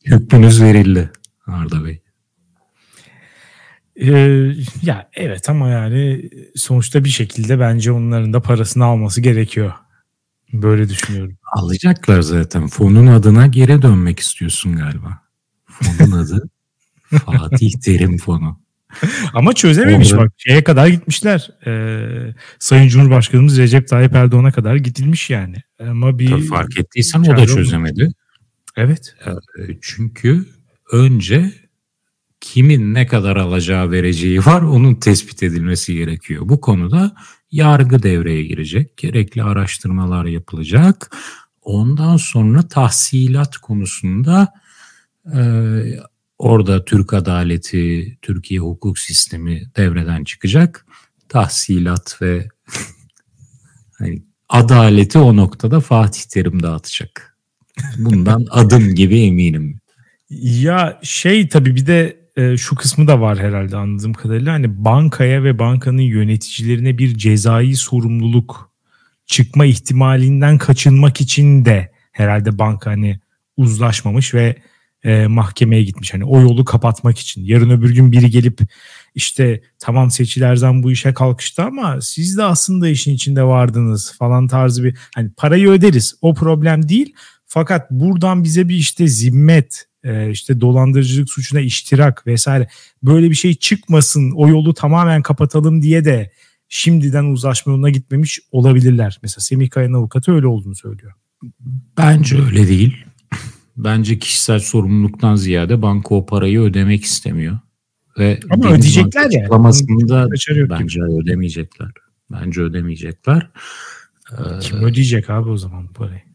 Hükmünüz 0.06 0.62
verildi 0.62 1.12
Arda 1.48 1.86
Bey. 1.86 2.02
Ee, 3.96 4.54
ya 4.82 5.10
evet 5.14 5.50
ama 5.50 5.70
yani 5.70 6.30
sonuçta 6.56 7.04
bir 7.04 7.10
şekilde 7.10 7.60
bence 7.60 7.92
onların 7.92 8.34
da 8.34 8.42
parasını 8.42 8.86
alması 8.86 9.22
gerekiyor. 9.22 9.74
Böyle 10.54 10.90
düşünüyorum. 10.90 11.39
Alacaklar 11.52 12.22
zaten. 12.22 12.68
Fonun 12.68 13.08
adına 13.08 13.48
geri 13.48 13.82
dönmek 13.82 14.20
istiyorsun 14.20 14.76
galiba. 14.76 15.22
Fonun 15.66 16.12
adı 16.12 16.50
Fatih 17.26 17.72
Terim 17.84 18.18
Fonu. 18.18 18.60
Ama 19.34 19.54
çözememiş 19.54 20.14
Orada... 20.14 20.26
bak. 20.26 20.34
Şeye 20.38 20.64
kadar 20.64 20.88
gitmişler. 20.88 21.52
Ee, 21.68 22.34
Sayın 22.60 22.88
Cumhurbaşkanımız 22.88 23.58
Recep 23.58 23.88
Tayyip 23.88 24.16
Erdoğan'a 24.16 24.52
kadar 24.52 24.76
gidilmiş 24.76 25.30
yani. 25.30 25.56
Ama 25.80 26.20
bir 26.20 26.30
Tabii 26.30 26.46
fark 26.46 26.80
ettiysen 26.80 27.20
o 27.20 27.38
da 27.38 27.48
çözemedi. 27.48 28.12
Evet. 28.78 29.16
Ee, 29.26 29.32
çünkü 29.82 30.46
önce 30.92 31.54
kimin 32.40 32.94
ne 32.94 33.08
kadar 33.08 33.36
alacağı 33.36 33.92
vereceği 33.92 34.40
var 34.40 34.62
onun 34.62 34.96
tespit 34.96 35.44
edilmesi 35.44 35.94
gerekiyor. 35.96 36.50
Bu 36.50 36.62
konuda 36.62 37.16
yargı 37.52 38.04
devreye 38.04 38.44
girecek. 38.44 38.98
Gerekli 38.98 39.44
araştırmalar 39.44 40.26
yapılacak. 40.26 41.18
Ondan 41.62 42.18
sonra 42.18 42.68
tahsilat 42.68 43.58
konusunda 43.58 44.54
e, 45.36 45.42
orada 46.38 46.86
Türk 46.86 47.14
adaleti, 47.14 48.18
Türkiye 48.22 48.60
hukuk 48.60 49.00
sistemi 49.00 49.64
devreden 49.78 50.24
çıkacak. 50.24 50.86
Tahsilat 51.30 52.22
ve 52.22 52.48
hani 53.98 54.24
adaleti 54.50 55.20
o 55.20 55.36
noktada 55.36 55.80
Fatih 55.80 56.22
Terim 56.22 56.64
dağıtacak. 56.64 57.38
Bundan 57.98 58.46
adım 58.52 58.96
gibi 58.96 59.22
eminim. 59.22 59.80
Ya 60.30 61.00
şey 61.04 61.50
tabii 61.50 61.76
bir 61.76 61.88
de 61.88 62.19
e, 62.40 62.58
şu 62.58 62.76
kısmı 62.76 63.08
da 63.08 63.22
var 63.22 63.40
herhalde 63.40 63.78
anladığım 63.78 64.14
kadarıyla. 64.14 64.54
Hani 64.54 64.86
bankaya 64.86 65.44
ve 65.44 65.60
bankanın 65.60 66.02
yöneticilerine 66.02 66.98
bir 66.98 67.18
cezai 67.18 67.76
sorumluluk 67.76 68.72
çıkma 69.26 69.66
ihtimalinden 69.66 70.58
kaçınmak 70.58 71.22
için 71.22 71.66
de 71.66 71.92
herhalde 72.12 72.60
banka 72.60 72.92
hani 72.92 73.20
uzlaşmamış 73.58 74.34
ve 74.34 74.56
e, 75.04 75.28
mahkemeye 75.28 75.84
gitmiş. 75.84 76.14
Hani 76.14 76.26
o 76.26 76.42
yolu 76.42 76.66
kapatmak 76.66 77.20
için. 77.20 77.46
Yarın 77.46 77.70
öbür 77.70 77.96
gün 77.96 78.12
biri 78.12 78.30
gelip 78.30 78.60
işte 79.16 79.62
tamam 79.80 80.12
seçilerden 80.12 80.84
bu 80.84 80.92
işe 80.92 81.14
kalkıştı 81.14 81.64
ama 81.64 82.02
siz 82.02 82.38
de 82.38 82.44
aslında 82.44 82.90
işin 82.90 83.14
içinde 83.14 83.44
vardınız 83.44 84.14
falan 84.18 84.48
tarzı 84.48 84.84
bir 84.84 84.98
hani 85.16 85.32
parayı 85.38 85.70
öderiz. 85.70 86.16
O 86.22 86.34
problem 86.34 86.90
değil. 86.90 87.14
Fakat 87.52 87.92
buradan 87.92 88.44
bize 88.44 88.70
bir 88.70 88.76
işte 88.76 89.08
zimmet 89.08 89.86
e, 90.04 90.32
işte 90.32 90.62
dolandırıcılık 90.62 91.30
suçuna 91.30 91.60
iştirak 91.60 92.28
vesaire 92.28 92.68
böyle 93.04 93.30
bir 93.30 93.36
şey 93.36 93.56
çıkmasın 93.56 94.32
o 94.36 94.48
yolu 94.48 94.74
tamamen 94.74 95.22
kapatalım 95.22 95.82
diye 95.82 96.06
de 96.06 96.32
şimdiden 96.68 97.26
uzlaşma 97.26 97.72
yoluna 97.72 97.90
gitmemiş 97.90 98.40
olabilirler. 98.52 99.20
Mesela 99.22 99.42
Semih 99.42 99.70
Kaya'nın 99.70 99.94
avukatı 99.94 100.32
öyle 100.32 100.48
olduğunu 100.48 100.76
söylüyor. 100.76 101.14
Bence 101.98 102.42
öyle 102.42 102.68
değil. 102.68 103.06
Bence 103.78 104.20
kişisel 104.20 104.60
sorumluluktan 104.60 105.36
ziyade 105.36 105.82
banka 105.82 106.16
o 106.16 106.26
parayı 106.26 106.60
ödemek 106.62 107.04
istemiyor. 107.04 107.60
Ve 108.20 108.40
Ama 108.50 108.70
ödeyecekler 108.70 109.22
yani. 109.22 109.40
Açıklamasında 109.40 110.32
bence 110.32 110.54
gibi. 110.54 111.22
ödemeyecekler. 111.22 111.92
Bence 112.32 112.62
ödemeyecekler. 112.62 113.50
Kim 114.62 114.78
ee, 114.78 114.84
ödeyecek 114.84 115.30
abi 115.30 115.50
o 115.50 115.58
zaman 115.58 115.88
parayı? 115.88 116.29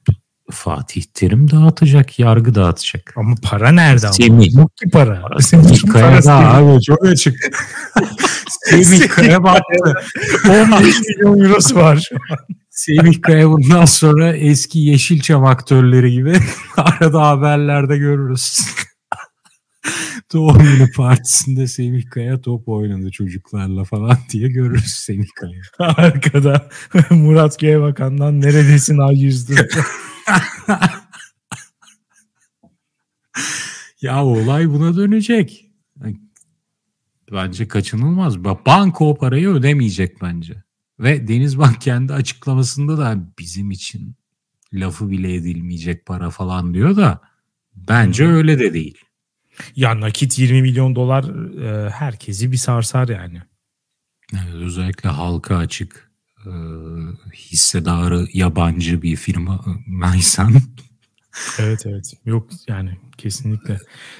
Fatih 0.50 1.02
Terim 1.14 1.50
dağıtacak, 1.50 2.18
yargı 2.18 2.54
dağıtacak. 2.54 3.12
Ama 3.16 3.34
para 3.42 3.72
nerede? 3.72 4.12
Semih. 4.12 4.54
Yok 4.54 4.76
ki 4.76 4.88
para. 4.90 5.40
Semih 5.40 5.92
Kaya'da 5.92 6.34
abi 6.34 6.82
çok 6.82 7.06
açık. 7.06 7.34
Semih 8.64 9.08
Kaya 9.08 9.42
baktı. 9.42 9.94
15 10.48 11.00
milyon 11.00 11.40
eurosu 11.40 11.76
var 11.76 12.06
şu 12.08 12.16
an. 12.16 12.38
Semih 12.70 13.22
Kaya 13.22 13.50
bundan 13.50 13.84
sonra 13.84 14.36
eski 14.36 14.78
Yeşilçam 14.78 15.44
aktörleri 15.44 16.12
gibi 16.12 16.32
arada 16.76 17.22
haberlerde 17.22 17.98
görürüz. 17.98 18.60
Doğum 20.32 20.58
günü 20.58 20.92
partisinde 20.92 21.66
Semih 21.66 22.10
Kaya 22.10 22.40
top 22.40 22.68
oynadı 22.68 23.10
çocuklarla 23.10 23.84
falan 23.84 24.18
diye 24.32 24.48
görürüz 24.48 24.94
Semih 24.94 25.28
Kaya. 25.36 25.62
Arkada 25.96 26.68
Murat 27.10 27.58
G. 27.58 27.80
Bakan'dan 27.80 28.40
neredesin 28.40 28.98
ay 28.98 29.22
yüzdü. 29.22 29.54
ya 34.02 34.24
olay 34.24 34.70
buna 34.70 34.96
dönecek. 34.96 35.70
Bence 37.32 37.68
kaçınılmaz. 37.68 38.44
Banka 38.44 39.04
o 39.04 39.14
parayı 39.14 39.48
ödemeyecek 39.48 40.22
bence. 40.22 40.64
Ve 41.00 41.28
Denizbank 41.28 41.80
kendi 41.80 42.12
açıklamasında 42.12 42.98
da 42.98 43.28
bizim 43.38 43.70
için 43.70 44.16
lafı 44.72 45.10
bile 45.10 45.34
edilmeyecek 45.34 46.06
para 46.06 46.30
falan 46.30 46.74
diyor 46.74 46.96
da 46.96 47.20
bence 47.74 48.26
öyle 48.26 48.58
de 48.58 48.74
değil. 48.74 48.98
Ya 49.76 50.00
nakit 50.00 50.38
20 50.38 50.62
milyon 50.62 50.94
dolar 50.94 51.24
e, 51.64 51.90
herkesi 51.90 52.52
bir 52.52 52.56
sarsar 52.56 53.08
yani. 53.08 53.42
Evet, 54.32 54.54
özellikle 54.54 55.08
halka 55.08 55.56
açık 55.56 56.10
e, 56.46 56.52
hissedarı 57.34 58.26
yabancı 58.32 59.02
bir 59.02 59.16
firma 59.16 59.64
maysan. 59.86 60.52
evet 61.58 61.86
evet 61.86 62.12
yok 62.24 62.48
yani 62.68 62.98
kesinlikle. 63.18 63.78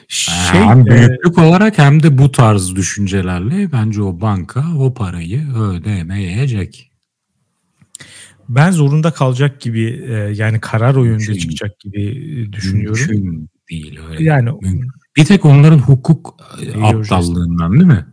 Şey, 0.08 0.34
hem 0.60 0.80
e, 0.80 0.86
büyüklük 0.86 1.38
e, 1.38 1.40
olarak 1.40 1.78
hem 1.78 2.02
de 2.02 2.18
bu 2.18 2.32
tarz 2.32 2.76
düşüncelerle 2.76 3.72
bence 3.72 4.02
o 4.02 4.20
banka 4.20 4.64
o 4.78 4.94
parayı 4.94 5.54
ödemeyecek. 5.54 6.90
Ben 8.48 8.70
zorunda 8.70 9.10
kalacak 9.10 9.60
gibi 9.60 10.04
e, 10.08 10.12
yani 10.12 10.60
karar 10.60 10.94
oyunda 10.94 11.16
Mümkün. 11.18 11.38
çıkacak 11.38 11.80
gibi 11.80 12.52
düşünüyorum. 12.52 13.06
Mümkün 13.08 13.48
değil 13.70 14.00
öyle. 14.10 14.24
Yani 14.24 14.50
Mümkün. 14.50 15.03
Bir 15.16 15.24
tek 15.24 15.44
onların 15.44 15.78
hukuk 15.78 16.36
e, 16.62 16.82
aptallığından 16.82 17.72
değil 17.72 17.84
mi? 17.84 18.06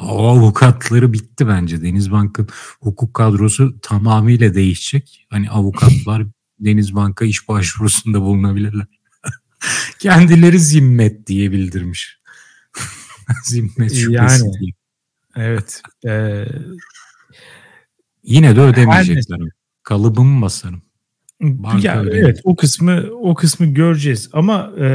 O 0.00 0.28
avukatları 0.28 1.12
bitti 1.12 1.48
bence. 1.48 1.82
Denizbank'ın 1.82 2.48
hukuk 2.80 3.14
kadrosu 3.14 3.80
tamamıyla 3.82 4.54
değişecek. 4.54 5.26
Hani 5.30 5.50
avukatlar 5.50 6.26
Denizbank'a 6.60 7.24
iş 7.24 7.48
başvurusunda 7.48 8.20
bulunabilirler. 8.20 8.86
Kendileri 9.98 10.60
zimmet 10.60 11.26
diye 11.26 11.52
bildirmiş. 11.52 12.18
zimmet 13.44 13.94
şüphesi 13.94 14.14
yani, 14.14 14.52
diye. 14.60 14.72
Evet. 15.36 15.82
E, 16.06 16.44
Yine 18.28 18.56
de 18.56 18.60
ödemeyecekler. 18.60 19.38
Kalıbımı 19.82 20.42
basarım. 20.42 20.82
Banka 21.40 21.88
ya, 21.88 22.04
evet 22.12 22.40
o 22.44 22.56
kısmı 22.56 23.04
o 23.12 23.34
kısmı 23.34 23.66
göreceğiz 23.66 24.30
ama 24.32 24.72
e, 24.80 24.86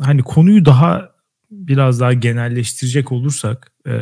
hani 0.00 0.22
konuyu 0.22 0.64
daha 0.64 1.12
biraz 1.50 2.00
daha 2.00 2.12
genelleştirecek 2.12 3.12
olursak 3.12 3.72
e, 3.86 3.92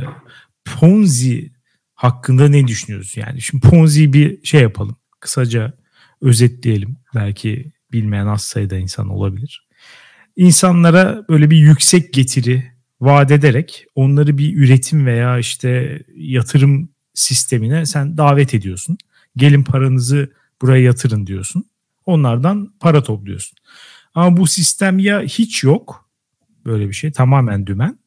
Ponzi 0.65 1.53
hakkında 1.95 2.49
ne 2.49 2.69
düşünüyorsun? 2.69 3.21
Yani 3.21 3.41
şimdi 3.41 3.69
Ponzi 3.69 4.13
bir 4.13 4.45
şey 4.45 4.63
yapalım. 4.63 4.97
Kısaca 5.21 5.73
özetleyelim. 6.21 6.97
Belki 7.15 7.73
bilmeyen 7.93 8.27
az 8.27 8.43
sayıda 8.43 8.77
insan 8.77 9.09
olabilir. 9.09 9.69
İnsanlara 10.37 11.25
böyle 11.29 11.51
bir 11.51 11.57
yüksek 11.57 12.13
getiri 12.13 12.65
vaat 13.01 13.31
ederek 13.31 13.87
onları 13.95 14.39
bir 14.39 14.57
üretim 14.57 15.07
veya 15.07 15.39
işte 15.39 16.03
yatırım 16.17 16.89
sistemine 17.15 17.87
sen 17.87 18.17
davet 18.17 18.55
ediyorsun. 18.55 18.99
Gelin 19.37 19.65
paranızı 19.65 20.33
buraya 20.63 20.83
yatırın 20.83 21.27
diyorsun. 21.27 21.65
Onlardan 22.07 22.73
para 22.81 23.03
topluyorsun. 23.03 23.59
Ama 24.15 24.37
bu 24.37 24.47
sistem 24.47 24.99
ya 24.99 25.23
hiç 25.23 25.65
yok 25.65 26.11
böyle 26.65 26.89
bir 26.89 26.95
şey 26.95 27.13
tamamen 27.13 27.67
dümen 27.67 27.99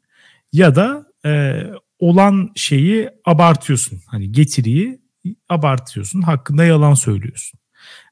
ya 0.54 0.76
da 0.76 1.06
e, 1.26 1.64
olan 2.00 2.52
şeyi 2.56 3.10
abartıyorsun. 3.26 4.02
Hani 4.06 4.32
getiriyi 4.32 5.02
abartıyorsun 5.50 6.22
hakkında 6.22 6.66
yalan 6.66 6.94
söylüyorsun. 6.94 7.60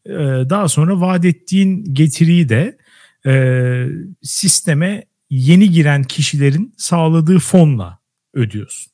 E, 0.06 0.14
daha 0.50 0.68
sonra 0.68 1.02
vaat 1.02 1.26
ettiğin 1.26 1.94
getiriyi 1.94 2.50
de 2.50 2.78
e, 3.26 3.86
sisteme 4.22 5.06
yeni 5.30 5.70
giren 5.70 6.04
kişilerin 6.04 6.74
sağladığı 6.78 7.40
fonla 7.40 8.00
ödüyorsun. 8.34 8.92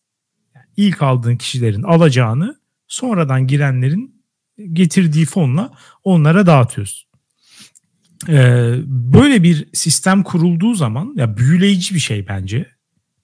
Yani 0.56 0.66
ilk 0.78 1.02
aldığın 1.02 1.36
kişilerin 1.36 1.84
alacağını 1.84 2.60
sonradan 2.88 3.48
girenlerin 3.48 4.17
getirdiği 4.74 5.26
fonla 5.26 5.72
onlara 6.04 6.46
dağıtıyoruz. 6.46 7.08
Ee, 8.30 8.74
böyle 8.88 9.44
bir 9.44 9.68
sistem 9.74 10.24
kurulduğu 10.24 10.74
zaman 10.74 11.14
ya 11.18 11.38
büyüleyici 11.38 11.96
bir 11.96 12.00
şey 12.00 12.28
bence. 12.28 12.68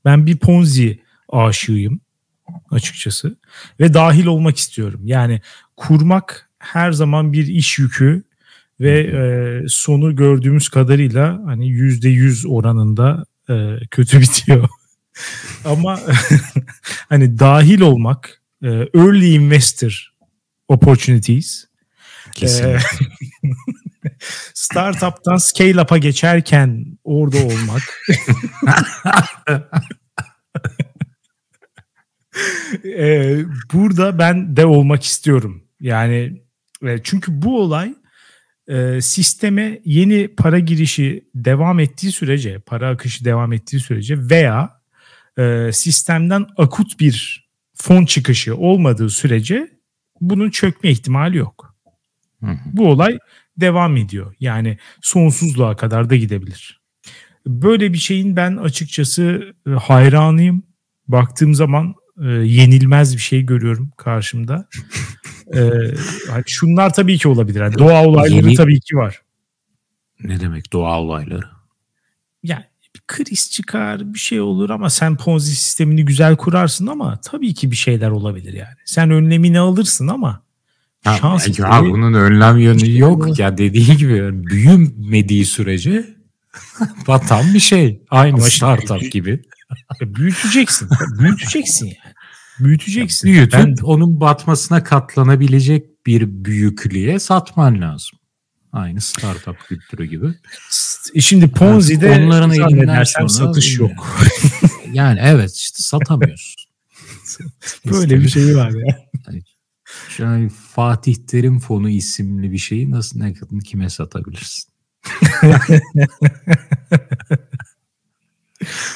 Ben 0.05 0.25
bir 0.25 0.37
Ponzi 0.37 0.99
aşığıyım 1.29 2.01
açıkçası 2.71 3.37
ve 3.79 3.93
dahil 3.93 4.25
olmak 4.25 4.57
istiyorum. 4.57 5.01
Yani 5.03 5.41
kurmak 5.77 6.49
her 6.59 6.91
zaman 6.91 7.33
bir 7.33 7.47
iş 7.47 7.79
yükü 7.79 8.23
ve 8.79 8.99
e, 8.99 9.67
sonu 9.67 10.15
gördüğümüz 10.15 10.69
kadarıyla 10.69 11.41
hani 11.45 11.67
yüzde 11.67 12.09
yüz 12.09 12.45
oranında 12.45 13.25
e, 13.49 13.77
kötü 13.91 14.19
bitiyor. 14.21 14.69
Ama 15.65 15.99
hani 17.09 17.39
dahil 17.39 17.81
olmak, 17.81 18.41
e, 18.63 18.67
early 18.93 19.35
investor 19.35 20.12
opportunities. 20.67 21.65
Kesinlikle. 22.31 22.79
startup'tan 24.53 25.37
scale 25.37 25.81
up'a 25.81 25.97
geçerken 25.97 26.85
orada 27.03 27.37
olmak. 27.37 27.81
ee, 32.85 33.39
burada 33.73 34.19
ben 34.19 34.57
de 34.57 34.65
olmak 34.65 35.03
istiyorum. 35.03 35.63
Yani 35.81 36.41
çünkü 37.03 37.41
bu 37.41 37.61
olay 37.61 37.95
e, 38.67 39.01
sisteme 39.01 39.81
yeni 39.85 40.27
para 40.27 40.59
girişi 40.59 41.29
devam 41.35 41.79
ettiği 41.79 42.11
sürece, 42.11 42.59
para 42.59 42.89
akışı 42.89 43.25
devam 43.25 43.53
ettiği 43.53 43.79
sürece 43.79 44.29
veya 44.29 44.81
e, 45.37 45.69
sistemden 45.73 46.45
akut 46.57 46.99
bir 46.99 47.47
fon 47.75 48.05
çıkışı 48.05 48.55
olmadığı 48.55 49.09
sürece 49.09 49.69
bunun 50.29 50.49
çökme 50.49 50.89
ihtimali 50.89 51.37
yok. 51.37 51.75
Hı 52.43 52.51
hı. 52.51 52.57
Bu 52.65 52.89
olay 52.89 53.17
devam 53.57 53.97
ediyor. 53.97 54.35
Yani 54.39 54.77
sonsuzluğa 55.01 55.75
kadar 55.75 56.09
da 56.09 56.15
gidebilir. 56.15 56.81
Böyle 57.47 57.93
bir 57.93 57.97
şeyin 57.97 58.35
ben 58.35 58.57
açıkçası 58.57 59.53
e, 59.67 59.69
hayranıyım. 59.69 60.63
Baktığım 61.07 61.53
zaman 61.53 61.95
e, 62.21 62.27
yenilmez 62.29 63.15
bir 63.15 63.21
şey 63.21 63.41
görüyorum 63.41 63.91
karşımda. 63.97 64.67
e, 65.55 65.59
hani 66.29 66.43
şunlar 66.45 66.93
tabii 66.93 67.17
ki 67.17 67.27
olabilir. 67.27 67.61
Yani 67.61 67.77
doğa 67.77 68.05
olayları 68.05 68.45
Yeni... 68.45 68.55
tabii 68.55 68.79
ki 68.79 68.95
var. 68.95 69.21
Ne 70.19 70.39
demek 70.39 70.73
doğa 70.73 71.01
olayları? 71.01 71.45
Yani 72.43 72.63
bir 72.95 73.01
kriz 73.07 73.51
çıkar 73.51 74.13
bir 74.13 74.19
şey 74.19 74.41
olur 74.41 74.69
ama 74.69 74.89
sen 74.89 75.17
Ponzi 75.17 75.55
sistemini 75.55 76.05
güzel 76.05 76.35
kurarsın 76.35 76.87
ama 76.87 77.19
tabii 77.21 77.53
ki 77.53 77.71
bir 77.71 77.75
şeyler 77.75 78.09
olabilir 78.09 78.53
yani. 78.53 78.75
Sen 78.85 79.11
önlemini 79.11 79.59
alırsın 79.59 80.07
ama 80.07 80.43
ha, 81.03 81.17
şans 81.21 81.59
ya 81.59 81.81
bunun 81.81 82.13
önlem 82.13 82.57
yönü 82.57 82.79
şey 82.79 82.97
yok 82.97 83.27
olur. 83.27 83.39
ya 83.39 83.57
dediği 83.57 83.97
gibi 83.97 84.45
büyümediği 84.47 85.45
sürece 85.45 86.15
batan 87.07 87.53
bir 87.53 87.59
şey. 87.59 88.01
Aynı 88.09 88.33
ama 88.33 88.43
startup 88.43 88.99
şey, 88.99 89.09
gibi. 89.09 89.43
Büyüteceksin. 90.01 90.89
büyüteceksin 91.19 91.85
yani. 91.85 92.13
Büyüteceksin. 92.59 93.27
Ya 93.27 93.33
büyütüp 93.33 93.53
ben... 93.53 93.75
onun 93.83 94.19
batmasına 94.19 94.83
katlanabilecek 94.83 96.05
bir 96.05 96.45
büyüklüğe 96.45 97.19
satman 97.19 97.81
lazım. 97.81 98.19
Aynı 98.73 99.01
startup 99.01 99.59
kültürü 99.67 100.05
gibi. 100.05 100.27
Şimdi 101.19 101.51
Ponzi'de 101.51 102.07
yani 102.07 102.25
onların 102.25 102.51
elinden 102.51 103.03
satış 103.27 103.79
yok. 103.79 104.17
yani 104.93 105.19
evet 105.23 105.55
işte 105.55 105.83
satamıyorsun. 105.83 106.63
Böyle 107.91 108.19
bir 108.19 108.29
şey 108.29 108.55
var 108.55 108.69
ya. 108.69 108.97
Yani, 109.27 109.43
an 110.19 110.49
Fatih 110.49 111.15
Terim 111.15 111.59
Fonu 111.59 111.89
isimli 111.89 112.51
bir 112.51 112.57
şeyi 112.57 112.91
nasıl 112.91 113.19
ne 113.19 113.33
kime 113.63 113.89
satabilirsin? 113.89 114.73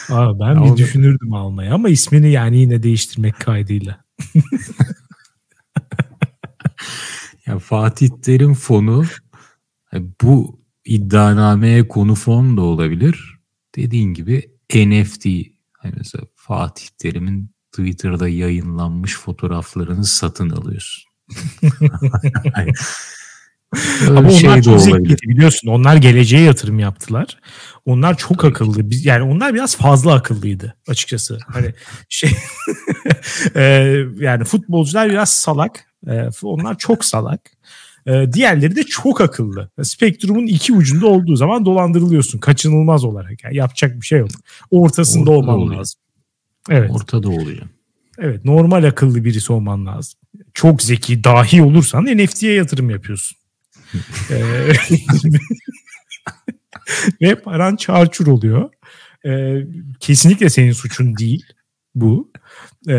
Aa, 0.09 0.39
ben 0.39 0.47
ya 0.47 0.55
bir 0.55 0.59
onu... 0.59 0.78
düşünürdüm 0.78 1.34
almayı 1.34 1.73
ama 1.73 1.89
ismini 1.89 2.32
yani 2.32 2.57
yine 2.57 2.84
değiştirmek 2.84 3.39
kaydıyla. 3.39 4.05
ya 7.45 7.59
Fatih 7.59 8.09
Terim 8.23 8.53
Fonu 8.53 9.05
bu 9.93 10.61
iddianameye 10.85 11.88
konu 11.88 12.15
fon 12.15 12.57
da 12.57 12.61
olabilir. 12.61 13.39
Dediğin 13.75 14.13
gibi 14.13 14.51
NFT 14.75 15.25
hani 15.77 15.93
mesela 15.97 16.23
Fatih 16.35 16.88
Terim'in 16.97 17.51
Twitter'da 17.71 18.27
yayınlanmış 18.27 19.17
fotoğraflarını 19.17 20.05
satın 20.05 20.49
alıyorsun. 20.49 21.03
Ama 24.07 24.29
onlar 24.29 24.61
çok 24.61 24.81
zekliydi 24.81 25.21
biliyorsun. 25.23 25.67
Onlar 25.67 25.95
geleceğe 25.95 26.41
yatırım 26.41 26.79
yaptılar. 26.79 27.39
Onlar 27.85 28.17
çok 28.17 28.39
Tabii. 28.39 28.51
akıllı. 28.51 28.89
Biz 28.89 29.05
yani 29.05 29.23
onlar 29.23 29.53
biraz 29.53 29.77
fazla 29.77 30.13
akıllıydı 30.13 30.75
açıkçası. 30.88 31.38
Hani 31.47 31.73
şey 32.09 32.31
e, 33.55 33.63
yani 34.19 34.43
futbolcular 34.43 35.09
biraz 35.09 35.29
salak. 35.29 35.85
E, 36.07 36.29
onlar 36.43 36.77
çok 36.77 37.05
salak. 37.05 37.41
E, 38.07 38.33
diğerleri 38.33 38.75
de 38.75 38.83
çok 38.83 39.21
akıllı. 39.21 39.69
Spektrumun 39.83 40.47
iki 40.47 40.73
ucunda 40.73 41.07
olduğu 41.07 41.35
zaman 41.35 41.65
dolandırılıyorsun 41.65 42.39
kaçınılmaz 42.39 43.03
olarak. 43.03 43.43
Yani 43.43 43.55
yapacak 43.55 44.01
bir 44.01 44.05
şey 44.05 44.19
yok. 44.19 44.29
Ortasında 44.71 45.31
Ortada 45.31 45.37
olman 45.37 45.55
oluyor. 45.55 45.79
lazım. 45.79 45.99
Evet. 46.69 46.91
Ortada 46.91 47.29
oluyor. 47.29 47.61
Evet 48.19 48.45
normal 48.45 48.83
akıllı 48.83 49.25
birisi 49.25 49.53
olman 49.53 49.85
lazım. 49.85 50.19
Çok 50.53 50.81
zeki, 50.81 51.23
dahi 51.23 51.61
olursan 51.61 52.05
NFT'ye 52.05 52.53
yatırım 52.53 52.89
yapıyorsun. 52.89 53.37
Ee, 54.31 54.71
ve 57.21 57.35
paran 57.35 57.75
çarçur 57.75 58.27
oluyor. 58.27 58.69
Ee, 59.25 59.67
kesinlikle 59.99 60.49
senin 60.49 60.71
suçun 60.71 61.17
değil 61.17 61.45
bu. 61.95 62.31
Ee, 62.87 62.93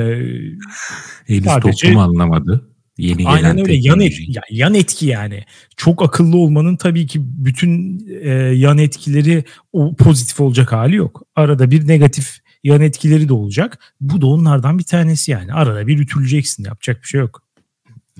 Henüz 1.26 1.44
sadece, 1.44 1.86
toplum 1.86 1.98
anlamadı. 1.98 2.68
Yeni 2.98 3.16
gelen 3.16 3.30
Aynen 3.30 3.58
öyle 3.58 3.74
yan, 3.74 4.00
et, 4.00 4.14
ya, 4.28 4.42
yan 4.50 4.74
etki 4.74 5.06
yani. 5.06 5.44
Çok 5.76 6.02
akıllı 6.02 6.36
olmanın 6.36 6.76
tabii 6.76 7.06
ki 7.06 7.20
bütün 7.22 8.02
e, 8.22 8.30
yan 8.34 8.78
etkileri 8.78 9.44
o 9.72 9.96
pozitif 9.96 10.40
olacak 10.40 10.72
hali 10.72 10.96
yok. 10.96 11.22
Arada 11.36 11.70
bir 11.70 11.88
negatif 11.88 12.38
yan 12.64 12.80
etkileri 12.80 13.28
de 13.28 13.32
olacak. 13.32 13.94
Bu 14.00 14.20
da 14.20 14.26
onlardan 14.26 14.78
bir 14.78 14.84
tanesi 14.84 15.30
yani. 15.30 15.52
Arada 15.52 15.86
bir 15.86 15.98
ütüleceksin 15.98 16.64
yapacak 16.64 17.02
bir 17.02 17.08
şey 17.08 17.20
yok. 17.20 17.42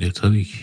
E 0.00 0.12
tabii 0.12 0.44
ki. 0.44 0.58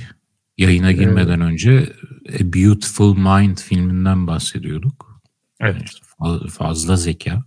Yayına 0.57 0.91
girmeden 0.91 1.39
evet. 1.39 1.51
önce 1.51 1.93
A 2.39 2.53
Beautiful 2.53 3.17
Mind 3.17 3.57
filminden 3.57 4.27
bahsediyorduk. 4.27 5.21
Evet. 5.59 5.81
Yani 6.25 6.49
fazla 6.49 6.95
zeka, 6.95 7.43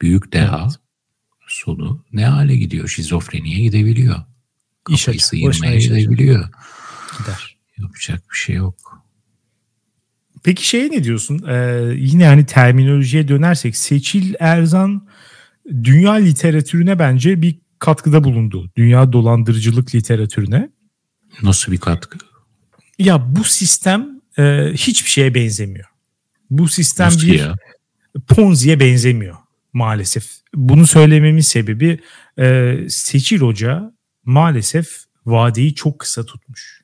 büyük 0.00 0.32
deha, 0.32 0.62
evet. 0.62 0.76
sonu 1.48 2.04
ne 2.12 2.26
hale 2.26 2.56
gidiyor? 2.56 2.88
Şizofreniye 2.88 3.58
gidebiliyor. 3.58 4.29
İş 4.88 5.08
sıyırmaya 5.24 5.78
gidebiliyor. 5.78 6.48
Gider. 7.18 7.56
Yapacak 7.78 8.22
bir 8.30 8.36
şey 8.36 8.56
yok. 8.56 9.04
Peki 10.42 10.68
şeye 10.68 10.90
ne 10.90 11.04
diyorsun? 11.04 11.44
Ee, 11.48 11.92
yine 11.96 12.26
hani 12.26 12.46
terminolojiye 12.46 13.28
dönersek 13.28 13.76
Seçil 13.76 14.34
Erzan 14.40 15.08
dünya 15.84 16.12
literatürüne 16.12 16.98
bence 16.98 17.42
bir 17.42 17.58
katkıda 17.78 18.24
bulundu. 18.24 18.70
Dünya 18.76 19.12
dolandırıcılık 19.12 19.94
literatürüne. 19.94 20.70
Nasıl 21.42 21.72
bir 21.72 21.78
katkı? 21.78 22.18
Ya 22.98 23.36
bu 23.36 23.44
sistem 23.44 24.20
e, 24.38 24.72
hiçbir 24.72 25.10
şeye 25.10 25.34
benzemiyor. 25.34 25.86
Bu 26.50 26.68
sistem 26.68 27.06
Nasıl 27.06 27.26
bir 27.26 27.38
ya? 27.38 27.54
Ponzi'ye 28.28 28.80
benzemiyor 28.80 29.36
maalesef. 29.72 30.30
Bunu 30.54 30.86
söylememin 30.86 31.40
sebebi 31.40 32.00
e, 32.38 32.76
Seçil 32.88 33.40
Hoca 33.40 33.92
maalesef 34.24 35.04
vadeyi 35.26 35.74
çok 35.74 35.98
kısa 35.98 36.24
tutmuş. 36.24 36.82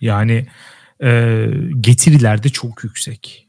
Yani 0.00 0.46
e, 1.02 1.46
getiriler 1.80 2.42
de 2.42 2.48
çok 2.48 2.84
yüksek. 2.84 3.48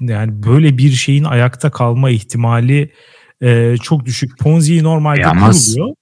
Yani 0.00 0.42
böyle 0.42 0.78
bir 0.78 0.90
şeyin 0.90 1.24
ayakta 1.24 1.70
kalma 1.70 2.10
ihtimali 2.10 2.92
e, 3.40 3.76
çok 3.82 4.04
düşük. 4.04 4.38
Ponzi 4.38 4.82
normalde 4.82 5.20
Yalnız. 5.20 5.74
kuruluyor. 5.74 5.94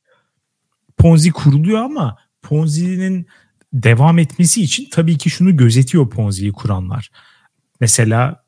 Ponzi 0.96 1.30
kuruluyor 1.30 1.78
ama 1.78 2.16
Ponzi'nin 2.42 3.26
devam 3.72 4.18
etmesi 4.18 4.62
için 4.62 4.88
tabii 4.90 5.18
ki 5.18 5.30
şunu 5.30 5.56
gözetiyor 5.56 6.10
Ponzi'yi 6.10 6.52
kuranlar. 6.52 7.10
Mesela 7.80 8.44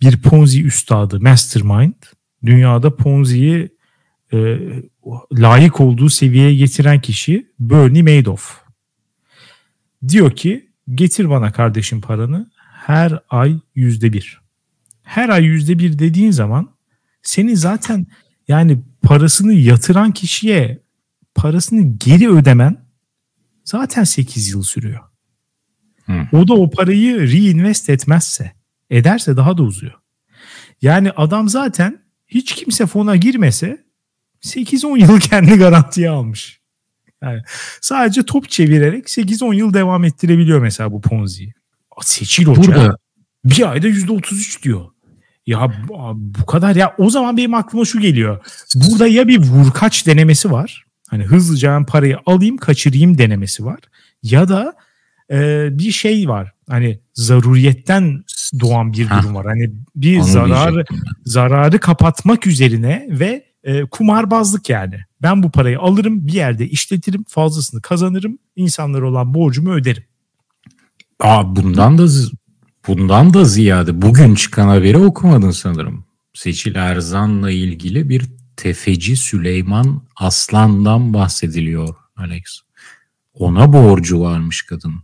bir 0.00 0.22
Ponzi 0.22 0.64
üstadı, 0.64 1.20
mastermind 1.20 1.94
dünyada 2.44 2.96
Ponzi'yi 2.96 3.73
e, 4.34 4.58
layık 5.32 5.80
olduğu 5.80 6.08
seviyeye 6.08 6.54
getiren 6.54 7.00
kişi 7.00 7.52
Bernie 7.60 8.02
Madoff. 8.02 8.60
Diyor 10.08 10.30
ki 10.36 10.70
getir 10.94 11.30
bana 11.30 11.52
kardeşim 11.52 12.00
paranı 12.00 12.50
her 12.86 13.18
ay 13.30 13.60
yüzde 13.74 14.12
bir. 14.12 14.40
Her 15.02 15.28
ay 15.28 15.44
yüzde 15.44 15.78
bir 15.78 15.98
dediğin 15.98 16.30
zaman 16.30 16.70
seni 17.22 17.56
zaten 17.56 18.06
yani 18.48 18.82
parasını 19.02 19.52
yatıran 19.54 20.12
kişiye 20.12 20.82
parasını 21.34 21.96
geri 21.98 22.30
ödemen 22.30 22.84
zaten 23.64 24.04
8 24.04 24.48
yıl 24.48 24.62
sürüyor. 24.62 25.00
Hı. 26.06 26.26
O 26.32 26.48
da 26.48 26.54
o 26.54 26.70
parayı 26.70 27.32
reinvest 27.32 27.90
etmezse, 27.90 28.52
ederse 28.90 29.36
daha 29.36 29.58
da 29.58 29.62
uzuyor. 29.62 29.94
Yani 30.82 31.10
adam 31.10 31.48
zaten 31.48 32.02
hiç 32.26 32.54
kimse 32.54 32.86
fona 32.86 33.16
girmese 33.16 33.83
8-10 34.44 34.98
yıl 34.98 35.20
kendi 35.20 35.54
garantiye 35.54 36.10
almış. 36.10 36.60
Yani 37.22 37.42
sadece 37.80 38.22
top 38.22 38.50
çevirerek 38.50 39.04
8-10 39.04 39.54
yıl 39.54 39.74
devam 39.74 40.04
ettirebiliyor 40.04 40.60
mesela 40.60 40.92
bu 40.92 41.00
Ponzi'yi. 41.00 41.52
Seçil 42.00 42.44
Hoca 42.44 42.62
Burada. 42.62 42.96
bir 43.44 43.70
ayda 43.70 43.88
%33 43.88 44.62
diyor. 44.62 44.86
Ya 45.46 45.72
bu 46.14 46.46
kadar 46.46 46.76
ya 46.76 46.94
o 46.98 47.10
zaman 47.10 47.36
benim 47.36 47.54
aklıma 47.54 47.84
şu 47.84 48.00
geliyor. 48.00 48.44
Burada 48.74 49.06
ya 49.06 49.28
bir 49.28 49.38
vurkaç 49.38 50.06
denemesi 50.06 50.50
var. 50.50 50.84
Hani 51.08 51.24
hızlıca 51.24 51.70
ben 51.70 51.86
parayı 51.86 52.18
alayım 52.26 52.56
kaçırayım 52.56 53.18
denemesi 53.18 53.64
var. 53.64 53.78
Ya 54.22 54.48
da 54.48 54.74
e, 55.30 55.68
bir 55.78 55.90
şey 55.90 56.28
var. 56.28 56.52
Hani 56.68 57.00
zaruriyetten 57.14 58.24
doğan 58.60 58.92
bir 58.92 59.08
durum 59.08 59.34
ha, 59.34 59.34
var. 59.34 59.46
Hani 59.46 59.70
bir 59.96 60.20
zararı 60.20 60.84
zararı 61.24 61.78
kapatmak 61.78 62.46
üzerine 62.46 63.06
ve 63.10 63.53
e, 63.64 63.84
kumarbazlık 63.84 64.70
yani. 64.70 65.00
Ben 65.22 65.42
bu 65.42 65.50
parayı 65.50 65.80
alırım 65.80 66.26
bir 66.26 66.32
yerde 66.32 66.68
işletirim 66.68 67.24
fazlasını 67.28 67.82
kazanırım 67.82 68.38
insanlara 68.56 69.08
olan 69.08 69.34
borcumu 69.34 69.72
öderim. 69.72 70.04
Aa, 71.20 71.56
bundan 71.56 71.98
da 71.98 72.06
bundan 72.88 73.34
da 73.34 73.44
ziyade 73.44 74.02
bugün 74.02 74.34
çıkan 74.34 74.68
haberi 74.68 74.98
okumadın 74.98 75.50
sanırım. 75.50 76.04
Seçil 76.34 76.74
Erzan'la 76.74 77.50
ilgili 77.50 78.08
bir 78.08 78.24
tefeci 78.56 79.16
Süleyman 79.16 80.02
Aslan'dan 80.16 81.14
bahsediliyor 81.14 81.94
Alex. 82.16 82.42
Ona 83.34 83.72
borcu 83.72 84.20
varmış 84.20 84.62
kadın. 84.62 84.94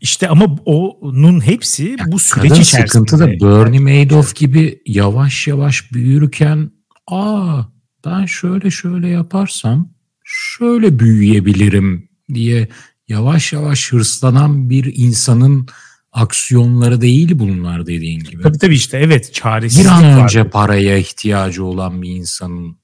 İşte 0.00 0.28
ama 0.28 0.44
onun 0.44 1.46
hepsi 1.46 1.96
ya 1.98 2.06
bu 2.06 2.18
süreç 2.18 2.48
kadın 2.50 2.60
içerisinde. 2.60 2.86
sıkıntı 2.86 3.18
da 3.18 3.26
Bernie 3.26 3.80
Madoff 3.80 4.34
gibi 4.34 4.82
yavaş 4.86 5.46
yavaş 5.46 5.92
büyürken 5.92 6.70
aa 7.06 7.62
ben 8.04 8.26
şöyle 8.26 8.70
şöyle 8.70 9.08
yaparsam 9.08 9.88
şöyle 10.24 10.98
büyüyebilirim 10.98 12.08
diye 12.34 12.68
yavaş 13.08 13.52
yavaş 13.52 13.92
hırslanan 13.92 14.70
bir 14.70 14.92
insanın 14.96 15.68
aksiyonları 16.12 17.00
değil 17.00 17.38
bunlar 17.38 17.86
dediğin 17.86 18.20
gibi. 18.20 18.42
Tabii 18.42 18.58
tabii 18.58 18.74
işte 18.74 18.98
evet 18.98 19.34
çaresizlik 19.34 19.84
Bir 19.84 19.90
an 19.90 20.04
önce 20.04 20.40
var. 20.40 20.50
paraya 20.50 20.96
ihtiyacı 20.96 21.64
olan 21.64 22.02
bir 22.02 22.10
insanın 22.10 22.78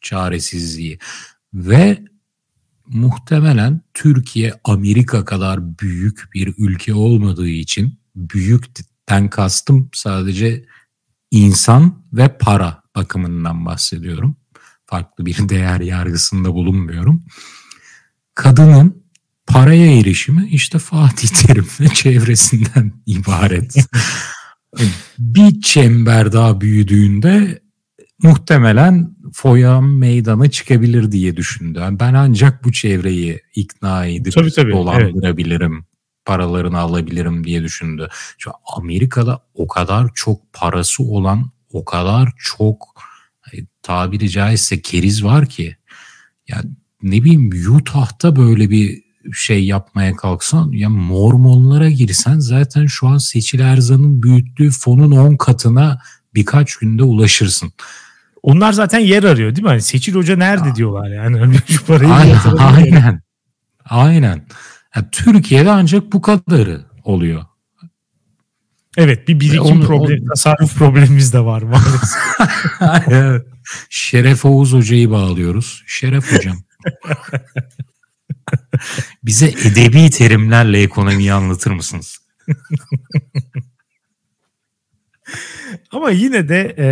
çaresizliği 0.00 0.98
ve 1.54 1.98
muhtemelen 2.86 3.80
Türkiye 3.94 4.52
Amerika 4.64 5.24
kadar 5.24 5.78
büyük 5.78 6.34
bir 6.34 6.54
ülke 6.58 6.94
olmadığı 6.94 7.48
için 7.48 7.98
büyükten 8.16 9.30
kastım 9.30 9.90
sadece 9.92 10.64
insan 11.30 12.04
ve 12.12 12.38
para 12.38 12.82
bakımından 12.96 13.66
bahsediyorum. 13.66 14.36
Farklı 14.90 15.26
bir 15.26 15.36
değer 15.48 15.80
yargısında 15.80 16.54
bulunmuyorum. 16.54 17.22
Kadının 18.34 19.04
paraya 19.46 20.00
erişimi 20.00 20.48
işte 20.48 20.78
Fatih 20.78 21.28
Terim 21.46 21.68
ve 21.80 21.88
çevresinden 21.88 22.92
ibaret. 23.06 23.76
bir 25.18 25.60
çember 25.60 26.32
daha 26.32 26.60
büyüdüğünde 26.60 27.62
muhtemelen 28.22 29.16
foya 29.32 29.80
meydana 29.80 30.50
çıkabilir 30.50 31.12
diye 31.12 31.36
düşündü. 31.36 31.80
ben 31.90 32.14
ancak 32.14 32.64
bu 32.64 32.72
çevreyi 32.72 33.40
ikna 33.54 34.06
edip 34.06 34.32
tabii, 34.32 34.52
tabii, 34.52 34.72
dolandırabilirim. 34.72 35.74
Evet. 35.74 35.84
Paralarını 36.24 36.78
alabilirim 36.78 37.44
diye 37.44 37.62
düşündü. 37.62 38.08
Şu 38.38 38.50
Amerika'da 38.76 39.42
o 39.54 39.68
kadar 39.68 40.10
çok 40.14 40.52
parası 40.52 41.02
olan, 41.02 41.50
o 41.72 41.84
kadar 41.84 42.32
çok 42.38 42.94
tabiri 43.88 44.30
caizse 44.30 44.82
keriz 44.82 45.24
var 45.24 45.46
ki. 45.46 45.76
Ya 46.48 46.62
ne 47.02 47.24
bileyim 47.24 47.74
Utah'ta 47.76 48.36
böyle 48.36 48.70
bir 48.70 49.02
şey 49.32 49.64
yapmaya 49.64 50.16
kalksan 50.16 50.72
ya 50.72 50.88
mormonlara 50.90 51.90
girsen 51.90 52.38
zaten 52.38 52.86
şu 52.86 53.08
an 53.08 53.18
Seçil 53.18 53.60
Erzan'ın 53.60 54.22
büyüttüğü 54.22 54.70
fonun 54.70 55.10
10 55.10 55.36
katına 55.36 55.98
birkaç 56.34 56.76
günde 56.76 57.02
ulaşırsın. 57.02 57.72
Onlar 58.42 58.72
zaten 58.72 58.98
yer 58.98 59.24
arıyor 59.24 59.56
değil 59.56 59.62
mi? 59.62 59.68
Hani 59.68 59.82
Seçil 59.82 60.14
Hoca 60.14 60.36
nerede 60.36 60.68
ya. 60.68 60.74
diyorlar 60.74 61.10
yani. 61.10 61.56
Şu 61.66 61.86
parayı 61.86 62.12
aynen, 62.12 62.56
aynen. 62.58 63.22
Aynen. 63.84 64.46
Yani 64.96 65.06
Türkiye'de 65.12 65.70
ancak 65.70 66.12
bu 66.12 66.22
kadarı 66.22 66.84
oluyor. 67.04 67.44
Evet 68.96 69.28
bir 69.28 69.40
birikim 69.40 69.60
onu, 69.60 69.86
problemi, 69.86 70.20
onu... 70.20 70.28
tasarruf 70.28 70.78
problemimiz 70.78 71.32
de 71.32 71.40
var 71.40 71.62
maalesef. 71.62 72.10
Şeref 73.90 74.44
Oğuz 74.44 74.72
Hoca'yı 74.72 75.10
bağlıyoruz. 75.10 75.82
Şeref 75.86 76.32
Hocam. 76.32 76.58
Bize 79.24 79.46
edebi 79.46 80.10
terimlerle 80.10 80.82
ekonomiyi 80.82 81.32
anlatır 81.32 81.70
mısınız? 81.70 82.18
Ama 85.90 86.10
yine 86.10 86.48
de 86.48 86.74
e, 86.78 86.86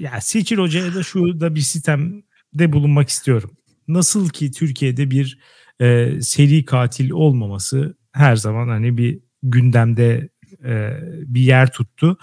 ya 0.00 0.20
Seçil 0.20 0.58
Hoca'ya 0.58 0.94
da 0.94 1.02
şu 1.02 1.40
da 1.40 1.54
bir 1.54 1.60
sistemde 1.60 2.72
bulunmak 2.72 3.08
istiyorum. 3.08 3.50
Nasıl 3.88 4.28
ki 4.28 4.50
Türkiye'de 4.50 5.10
bir 5.10 5.38
e, 5.80 6.18
seri 6.22 6.64
katil 6.64 7.10
olmaması 7.10 7.96
her 8.12 8.36
zaman 8.36 8.68
hani 8.68 8.96
bir 8.98 9.18
gündemde 9.42 10.28
e, 10.64 10.98
bir 11.26 11.40
yer 11.40 11.72
tuttu 11.72 12.18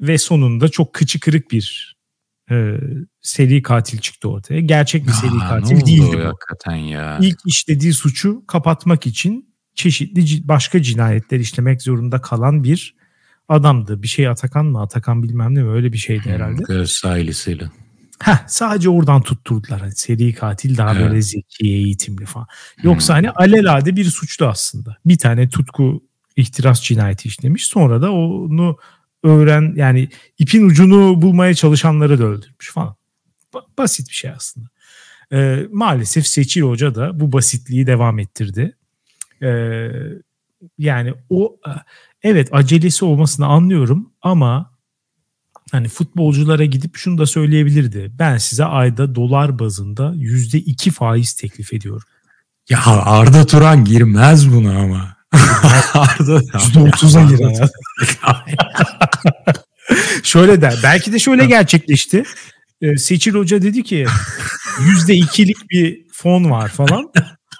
ve 0.00 0.18
sonunda 0.18 0.68
çok 0.68 0.92
kıçı 0.92 1.20
kırık 1.20 1.50
bir 1.50 1.96
e, 2.50 2.80
seri 3.20 3.62
katil 3.62 3.98
çıktı 3.98 4.28
ortaya. 4.28 4.60
Gerçek 4.60 5.06
bir 5.06 5.12
seri 5.12 5.42
Aa, 5.42 5.48
katil 5.48 5.86
değildi 5.86 6.16
bu. 6.16 6.24
Hakikaten 6.24 6.76
ya. 6.76 7.18
İlk 7.20 7.38
işlediği 7.46 7.92
suçu 7.92 8.46
kapatmak 8.46 9.06
için 9.06 9.54
çeşitli 9.74 10.48
başka 10.48 10.82
cinayetler 10.82 11.40
işlemek 11.40 11.82
zorunda 11.82 12.20
kalan 12.20 12.64
bir 12.64 12.94
adamdı. 13.48 14.02
Bir 14.02 14.08
şey 14.08 14.28
Atakan 14.28 14.66
mı? 14.66 14.82
Atakan 14.82 15.22
bilmem 15.22 15.54
ne 15.54 15.62
mi? 15.62 15.70
Öyle 15.70 15.92
bir 15.92 15.98
şeydi 15.98 16.24
hmm, 16.24 16.32
herhalde. 16.32 16.62
Göz 16.68 17.02
ailesiyle. 17.04 17.70
Heh, 18.22 18.38
sadece 18.46 18.88
oradan 18.88 19.22
tutturdular. 19.22 19.80
Hani 19.80 19.94
seri 19.94 20.34
katil 20.34 20.76
daha 20.76 20.92
evet. 20.92 21.02
böyle 21.02 21.22
zeki, 21.22 21.66
eğitimli 21.66 22.26
falan. 22.26 22.46
Yoksa 22.82 23.18
hmm. 23.18 23.24
hani 23.24 23.30
alelade 23.30 23.96
bir 23.96 24.04
suçlu 24.04 24.46
aslında. 24.46 24.96
Bir 25.06 25.18
tane 25.18 25.48
tutku 25.48 26.02
ihtiras 26.36 26.82
cinayeti 26.82 27.28
işlemiş. 27.28 27.66
Sonra 27.66 28.02
da 28.02 28.12
onu 28.12 28.76
öğren 29.22 29.72
yani 29.76 30.08
ipin 30.38 30.66
ucunu 30.66 31.22
bulmaya 31.22 31.54
çalışanları 31.54 32.18
da 32.18 32.24
öldürmüş 32.24 32.72
falan. 32.72 32.96
basit 33.78 34.08
bir 34.08 34.14
şey 34.14 34.30
aslında. 34.30 34.68
Ee, 35.32 35.66
maalesef 35.72 36.26
Seçil 36.26 36.62
Hoca 36.62 36.94
da 36.94 37.20
bu 37.20 37.32
basitliği 37.32 37.86
devam 37.86 38.18
ettirdi. 38.18 38.76
Ee, 39.42 39.88
yani 40.78 41.14
o 41.30 41.56
evet 42.22 42.48
acelesi 42.52 43.04
olmasını 43.04 43.46
anlıyorum 43.46 44.12
ama 44.22 44.70
hani 45.72 45.88
futbolculara 45.88 46.64
gidip 46.64 46.96
şunu 46.96 47.18
da 47.18 47.26
söyleyebilirdi. 47.26 48.12
Ben 48.18 48.38
size 48.38 48.64
ayda 48.64 49.14
dolar 49.14 49.58
bazında 49.58 50.12
yüzde 50.16 50.58
iki 50.58 50.90
faiz 50.90 51.32
teklif 51.32 51.72
ediyorum. 51.72 52.08
Ya 52.68 52.86
Arda 52.86 53.46
Turan 53.46 53.84
girmez 53.84 54.52
buna 54.54 54.78
ama. 54.78 55.16
Arda 55.94 56.38
%30'a 56.38 57.22
girer. 57.30 57.70
şöyle 60.22 60.60
der. 60.62 60.74
Belki 60.82 61.12
de 61.12 61.18
şöyle 61.18 61.46
gerçekleşti. 61.46 62.24
Ee, 62.82 62.96
Seçil 62.96 63.34
Hoca 63.34 63.62
dedi 63.62 63.82
ki 63.82 64.06
yüzde 64.80 65.14
ikilik 65.14 65.70
bir 65.70 66.00
fon 66.12 66.50
var 66.50 66.68
falan. 66.68 67.12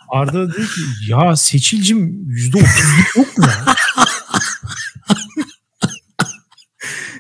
Arda 0.09 0.49
dedi 0.49 0.67
ki 0.67 0.81
ya 1.09 1.37
Seçilcim 1.37 2.31
yüzde 2.31 2.57
otuzluk 2.57 3.17
yok 3.17 3.39
mu 3.39 3.45
ya? 3.45 3.75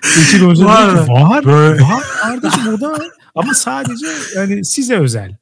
Seçil 0.02 0.40
Hoca 0.40 0.64
var, 0.64 0.96
dedi 0.96 1.06
ki 1.06 1.12
var, 1.12 1.44
böyle. 1.44 1.82
var 1.82 2.02
kardeşim 2.22 2.68
o 2.74 2.80
da 2.80 2.98
ama 3.34 3.54
sadece 3.54 4.06
yani 4.36 4.64
size 4.64 4.96
özel. 4.96 5.36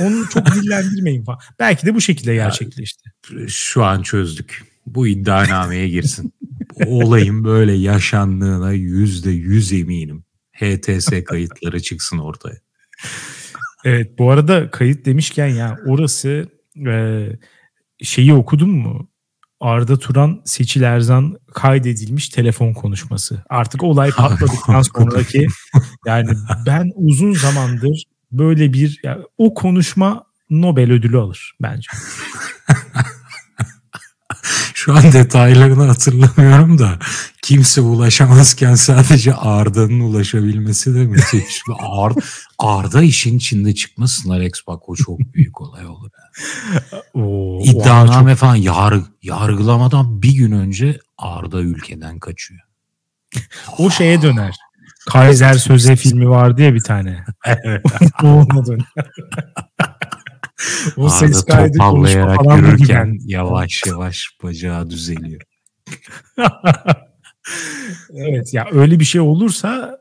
Onu 0.00 0.28
çok 0.28 0.46
dillendirmeyin 0.54 1.24
falan. 1.24 1.38
Belki 1.58 1.86
de 1.86 1.94
bu 1.94 2.00
şekilde 2.00 2.34
gerçekleşti. 2.34 3.10
Şu 3.48 3.84
an 3.84 4.02
çözdük. 4.02 4.69
Bu 4.86 5.06
iddianameye 5.06 5.88
girsin. 5.88 6.32
Olayın 6.86 7.44
böyle 7.44 7.72
yaşandığına 7.72 8.72
yüzde 8.72 9.30
yüz 9.30 9.72
eminim. 9.72 10.24
HTS 10.52 11.08
kayıtları 11.24 11.80
çıksın 11.82 12.18
ortaya. 12.18 12.56
Evet 13.84 14.18
bu 14.18 14.30
arada 14.30 14.70
kayıt 14.70 15.06
demişken 15.06 15.46
ya 15.46 15.78
orası 15.86 16.48
e, 16.86 17.26
şeyi 18.02 18.34
okudun 18.34 18.70
mu? 18.70 19.08
Arda 19.60 19.98
Turan 19.98 20.42
Seçil 20.44 20.82
Erzan 20.82 21.38
kaydedilmiş 21.54 22.28
telefon 22.28 22.72
konuşması. 22.72 23.42
Artık 23.48 23.82
olay 23.82 24.10
patladıktan 24.16 24.82
sonraki 24.82 25.46
yani 26.06 26.30
ben 26.66 26.90
uzun 26.94 27.32
zamandır 27.32 28.04
böyle 28.32 28.72
bir 28.72 29.00
yani 29.04 29.22
o 29.38 29.54
konuşma 29.54 30.24
Nobel 30.50 30.92
ödülü 30.92 31.18
alır 31.18 31.56
bence. 31.62 31.88
Şu 34.74 34.94
an 34.94 35.12
detaylarını 35.12 35.84
hatırlamıyorum 35.84 36.78
da 36.78 36.98
kimse 37.42 37.80
ulaşamazken 37.80 38.74
sadece 38.74 39.34
Arda'nın 39.34 40.00
ulaşabilmesi 40.00 40.94
de 40.94 40.98
müthiş. 40.98 41.62
Arda, 41.78 42.20
Arda 42.58 43.02
işin 43.02 43.36
içinde 43.36 43.74
çıkmasın 43.74 44.30
Alex 44.30 44.52
bak 44.66 44.88
o 44.88 44.94
çok 44.94 45.18
büyük 45.18 45.60
olay 45.60 45.86
olur. 45.86 46.10
Yani. 47.14 47.62
İddianame 47.64 48.30
çok... 48.30 48.38
falan 48.38 48.56
yarg, 48.56 49.02
yargılamadan 49.22 50.22
bir 50.22 50.32
gün 50.32 50.52
önce 50.52 50.98
Arda 51.18 51.60
ülkeden 51.60 52.18
kaçıyor. 52.18 52.60
o 53.78 53.90
şeye 53.90 54.22
döner. 54.22 54.54
Kaiser 55.10 55.54
Söze 55.54 55.96
filmi 55.96 56.30
vardı 56.30 56.62
ya 56.62 56.74
bir 56.74 56.80
tane. 56.80 57.24
evet. 57.46 57.82
O 60.96 61.06
Arda 61.06 61.10
ses 61.10 61.44
kaydı 61.44 61.72
topallayarak 61.72 62.58
yürürken 62.58 63.18
yavaş 63.24 63.82
yavaş 63.86 64.28
bacağı 64.42 64.90
düzeliyor. 64.90 65.42
evet 68.14 68.54
ya 68.54 68.66
öyle 68.72 69.00
bir 69.00 69.04
şey 69.04 69.20
olursa 69.20 69.98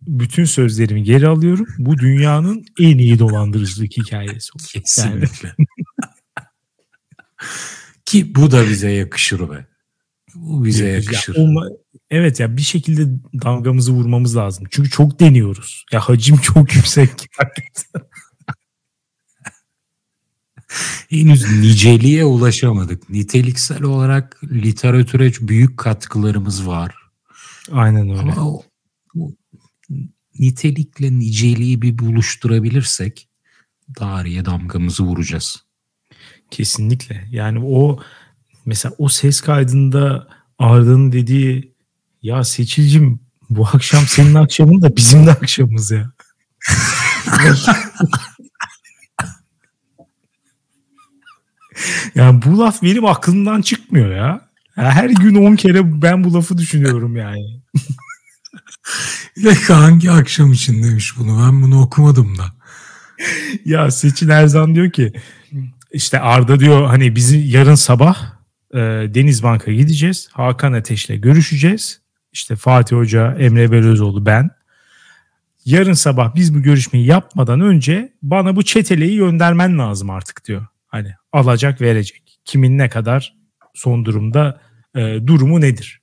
bütün 0.00 0.44
sözlerimi 0.44 1.02
geri 1.02 1.28
alıyorum. 1.28 1.66
Bu 1.78 1.98
dünyanın 1.98 2.64
en 2.80 2.98
iyi 2.98 3.18
dolandırıcılık 3.18 3.96
hikayesi 3.96 4.50
olur. 4.54 4.68
Kesinlikle. 4.72 5.54
Yani. 5.58 5.68
Ki 8.04 8.34
bu 8.34 8.50
da 8.50 8.68
bize 8.68 8.90
yakışır 8.90 9.50
be. 9.50 9.66
Bu 10.34 10.64
bize 10.64 10.86
yakışır. 10.88 11.36
Ya, 11.36 11.42
olma, 11.42 11.66
evet 12.10 12.40
ya 12.40 12.56
bir 12.56 12.62
şekilde 12.62 13.02
damgamızı 13.44 13.92
vurmamız 13.92 14.36
lazım. 14.36 14.66
Çünkü 14.70 14.90
çok 14.90 15.20
deniyoruz. 15.20 15.84
Ya 15.92 16.00
hacim 16.00 16.36
çok 16.36 16.74
yüksek. 16.74 17.10
henüz 21.10 21.60
niceliğe 21.60 22.24
ulaşamadık. 22.24 23.10
Niteliksel 23.10 23.82
olarak 23.82 24.40
literatüre 24.44 25.32
büyük 25.40 25.78
katkılarımız 25.78 26.66
var. 26.66 26.94
Aynen 27.72 28.10
öyle. 28.10 28.20
Ama 28.20 28.50
o, 28.50 28.62
o 29.18 29.30
nitelikle 30.38 31.18
niceliği 31.18 31.82
bir 31.82 31.98
buluşturabilirsek 31.98 33.28
tarihe 33.96 34.44
damgamızı 34.44 35.04
vuracağız. 35.04 35.64
Kesinlikle. 36.50 37.28
Yani 37.30 37.58
o 37.64 38.00
mesela 38.66 38.94
o 38.98 39.08
ses 39.08 39.40
kaydında 39.40 40.28
Arda'nın 40.58 41.12
dediği 41.12 41.74
ya 42.22 42.44
Seçilcim 42.44 43.20
bu 43.50 43.66
akşam 43.66 44.04
senin 44.06 44.34
akşamın 44.34 44.82
da 44.82 44.96
bizim 44.96 45.26
de 45.26 45.30
akşamımız 45.30 45.90
ya. 45.90 46.12
yani 52.14 52.42
bu 52.42 52.58
laf 52.58 52.82
benim 52.82 53.04
aklımdan 53.04 53.62
çıkmıyor 53.62 54.16
ya. 54.16 54.48
Her 54.74 55.10
gün 55.10 55.34
10 55.34 55.56
kere 55.56 56.02
ben 56.02 56.24
bu 56.24 56.34
lafı 56.34 56.58
düşünüyorum 56.58 57.16
yani. 57.16 57.60
Bir 59.36 59.54
hangi 59.54 60.10
akşam 60.10 60.52
için 60.52 60.82
demiş 60.82 61.14
bunu. 61.18 61.46
Ben 61.46 61.62
bunu 61.62 61.82
okumadım 61.82 62.38
da. 62.38 62.44
ya 63.64 63.90
Seçin 63.90 64.28
Erzan 64.28 64.74
diyor 64.74 64.90
ki 64.90 65.12
işte 65.92 66.20
Arda 66.20 66.60
diyor 66.60 66.86
hani 66.86 67.16
bizi 67.16 67.38
yarın 67.38 67.74
sabah 67.74 68.32
e, 68.74 68.78
Denizbank'a 69.14 69.72
gideceğiz. 69.72 70.28
Hakan 70.32 70.72
Ateş'le 70.72 71.10
görüşeceğiz. 71.20 72.00
İşte 72.32 72.56
Fatih 72.56 72.96
Hoca, 72.96 73.36
Emre 73.38 73.72
Belözoğlu 73.72 74.26
ben. 74.26 74.50
Yarın 75.64 75.92
sabah 75.92 76.34
biz 76.34 76.54
bu 76.54 76.62
görüşmeyi 76.62 77.06
yapmadan 77.06 77.60
önce 77.60 78.12
bana 78.22 78.56
bu 78.56 78.62
çeteleyi 78.62 79.16
göndermen 79.16 79.78
lazım 79.78 80.10
artık 80.10 80.44
diyor. 80.44 80.66
Hani 80.86 81.14
alacak 81.32 81.80
verecek. 81.80 82.40
Kimin 82.44 82.78
ne 82.78 82.88
kadar 82.88 83.36
son 83.74 84.04
durumda 84.04 84.60
e, 84.96 85.26
durumu 85.26 85.60
nedir? 85.60 86.02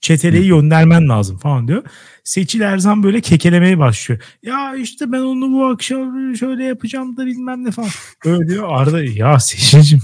Çeteleyi 0.00 0.48
göndermen 0.48 1.08
lazım 1.08 1.38
falan 1.38 1.68
diyor. 1.68 1.84
Seçil 2.24 2.60
Erzan 2.60 3.02
böyle 3.02 3.20
kekelemeye 3.20 3.78
başlıyor. 3.78 4.20
Ya 4.42 4.74
işte 4.76 5.12
ben 5.12 5.20
onu 5.20 5.52
bu 5.52 5.66
akşam 5.66 6.36
şöyle 6.36 6.64
yapacağım 6.64 7.16
da 7.16 7.26
bilmem 7.26 7.64
ne 7.64 7.70
falan. 7.70 7.90
Öyle 8.24 8.48
diyor 8.48 8.68
Arda 8.68 9.02
ya 9.02 9.40
Seçil'cim 9.40 10.00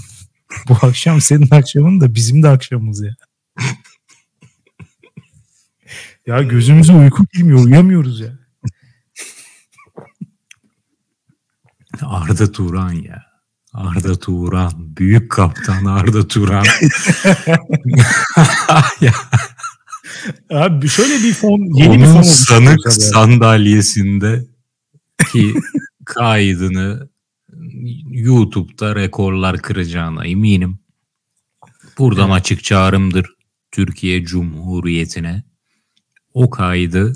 bu 0.68 0.76
akşam 0.82 1.20
senin 1.20 1.48
akşamın 1.50 2.00
da 2.00 2.14
bizim 2.14 2.42
de 2.42 2.48
akşamımız 2.48 3.02
ya. 3.04 3.14
ya 6.26 6.42
gözümüze 6.42 6.92
uyku 6.92 7.24
girmiyor 7.32 7.64
uyuyamıyoruz 7.64 8.20
ya. 8.20 8.38
Arda 12.02 12.52
Turan 12.52 12.92
ya. 12.92 13.25
Arda 13.76 14.18
Turan, 14.18 14.72
büyük 14.76 15.30
kaptan 15.30 15.84
Arda 15.84 16.28
Turan. 16.28 16.64
Abi 20.50 20.88
şöyle 20.88 21.24
bir 21.24 21.32
fon, 21.32 21.78
yeni 21.78 21.88
Onun 21.88 22.00
bir 22.00 22.06
fon 22.06 22.22
sanık 22.22 22.92
sandalyesinde 22.92 24.46
ki 25.32 25.54
kaydını 26.04 27.08
YouTube'da 28.10 28.94
rekorlar 28.94 29.62
kıracağına 29.62 30.26
eminim. 30.26 30.78
Buradan 31.98 32.30
evet. 32.30 32.40
açık 32.40 32.64
çağrımdır 32.64 33.26
Türkiye 33.70 34.24
Cumhuriyeti'ne. 34.24 35.42
O 36.34 36.50
kaydı 36.50 37.12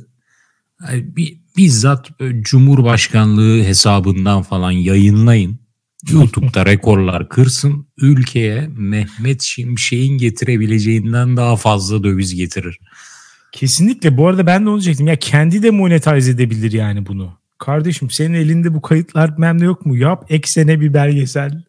bizzat 1.56 2.10
Cumhurbaşkanlığı 2.40 3.62
hesabından 3.62 4.42
falan 4.42 4.70
yayınlayın. 4.70 5.60
YouTube'da 6.10 6.66
rekorlar 6.66 7.28
kırsın. 7.28 7.86
Ülkeye 7.98 8.68
Mehmet 8.68 9.42
Şimşek'in 9.42 10.18
getirebileceğinden 10.18 11.36
daha 11.36 11.56
fazla 11.56 12.04
döviz 12.04 12.34
getirir. 12.34 12.78
Kesinlikle. 13.52 14.16
Bu 14.16 14.28
arada 14.28 14.46
ben 14.46 14.64
de 14.64 14.68
onu 14.68 14.76
diyecektim. 14.76 15.06
Ya 15.06 15.16
kendi 15.16 15.62
de 15.62 15.70
monetize 15.70 16.30
edebilir 16.30 16.72
yani 16.72 17.06
bunu. 17.06 17.40
Kardeşim 17.58 18.10
senin 18.10 18.34
elinde 18.34 18.74
bu 18.74 18.82
kayıtlar 18.82 19.34
memle 19.38 19.64
yok 19.64 19.86
mu? 19.86 19.96
Yap 19.96 20.24
eksene 20.28 20.80
bir 20.80 20.94
belgesel. 20.94 21.62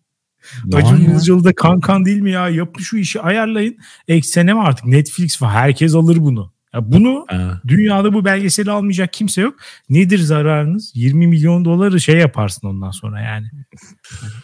Acun 0.74 0.98
Ilıcalı 0.98 1.44
da 1.44 1.56
kankan 1.56 2.06
değil 2.06 2.22
mi 2.22 2.32
ya? 2.32 2.50
Yapın 2.50 2.82
şu 2.82 2.98
işi 2.98 3.22
ayarlayın. 3.22 3.78
Eksene 4.08 4.54
mi 4.54 4.62
artık? 4.62 4.86
Netflix 4.86 5.42
var. 5.42 5.52
Herkes 5.52 5.96
alır 5.96 6.18
bunu. 6.18 6.52
Ya 6.74 6.92
bunu 6.92 7.26
dünyada 7.68 8.14
bu 8.14 8.26
belgeseli 8.26 8.72
almayacak 8.72 9.14
kimse 9.14 9.42
yok. 9.42 9.56
Nedir 9.90 10.20
zararınız? 10.20 10.92
20 10.96 11.28
milyon 11.28 11.66
doları 11.66 12.02
şey 12.02 12.18
yaparsın 12.18 12.68
ondan 12.68 12.92
sonra 12.92 13.22
yani. 13.22 13.48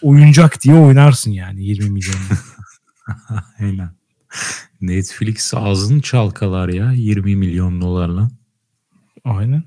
Oyuncak 0.01 0.63
diye 0.63 0.75
oynarsın 0.75 1.31
yani 1.31 1.65
20 1.65 1.89
milyon. 1.89 2.15
Aynen. 3.59 3.89
Netflix 4.81 5.53
ağzını 5.53 6.01
çalkalar 6.01 6.69
ya 6.69 6.91
20 6.91 7.35
milyon 7.35 7.81
dolarla. 7.81 8.29
Aynen. 9.23 9.63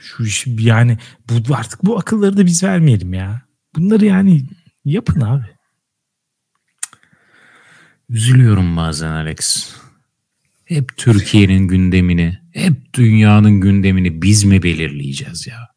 Şu 0.00 0.24
işi 0.24 0.56
yani 0.58 0.98
bu 1.28 1.54
artık 1.54 1.84
bu 1.84 1.98
akılları 1.98 2.36
da 2.36 2.46
biz 2.46 2.62
vermeyelim 2.62 3.14
ya. 3.14 3.42
Bunları 3.76 4.04
yani 4.04 4.46
yapın 4.84 5.20
abi. 5.20 5.46
Üzülüyorum 8.08 8.76
bazen 8.76 9.10
Alex. 9.10 9.72
Hep 10.64 10.96
Türkiye'nin 10.96 11.68
gündemini, 11.68 12.38
hep 12.52 12.94
dünyanın 12.94 13.60
gündemini 13.60 14.22
biz 14.22 14.44
mi 14.44 14.62
belirleyeceğiz 14.62 15.46
ya? 15.46 15.68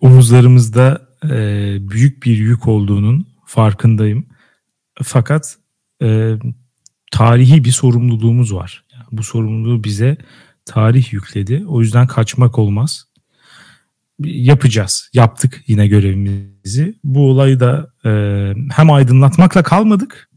Omuzlarımızda 0.00 1.09
e, 1.24 1.30
büyük 1.80 2.22
bir 2.22 2.38
yük 2.38 2.68
olduğunun 2.68 3.26
farkındayım. 3.46 4.26
Fakat 5.02 5.56
e, 6.02 6.34
tarihi 7.12 7.64
bir 7.64 7.72
sorumluluğumuz 7.72 8.54
var. 8.54 8.84
Yani 8.92 9.04
bu 9.12 9.22
sorumluluğu 9.22 9.84
bize 9.84 10.16
tarih 10.64 11.12
yükledi. 11.12 11.64
O 11.66 11.80
yüzden 11.80 12.06
kaçmak 12.06 12.58
olmaz. 12.58 13.04
Yapacağız. 14.18 15.10
Yaptık 15.14 15.62
yine 15.66 15.88
görevimizi. 15.88 16.94
Bu 17.04 17.30
olayı 17.30 17.60
da 17.60 17.92
e, 18.04 18.10
hem 18.72 18.90
aydınlatmakla 18.90 19.62
kalmadık 19.62 20.30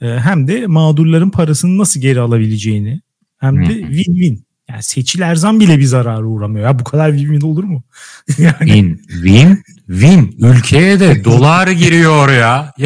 ee, 0.00 0.06
hem 0.06 0.48
de 0.48 0.66
mağdurların 0.66 1.30
parasını 1.30 1.78
nasıl 1.78 2.00
geri 2.00 2.20
alabileceğini 2.20 3.00
hem 3.38 3.66
de 3.66 3.72
win-win. 3.72 4.38
Yani 4.70 4.82
Seçil 4.82 5.20
Erzan 5.20 5.60
bile 5.60 5.78
bir 5.78 5.84
zarara 5.84 6.26
uğramıyor. 6.26 6.66
Ya 6.66 6.78
bu 6.78 6.84
kadar 6.84 7.10
win-win 7.10 7.44
olur 7.44 7.64
mu? 7.64 7.82
yani... 8.38 8.54
Win, 8.58 9.02
win, 9.08 9.64
win. 9.86 10.34
Ülkeye 10.38 11.00
de 11.00 11.24
dolar 11.24 11.68
giriyor 11.68 12.28
ya. 12.28 12.72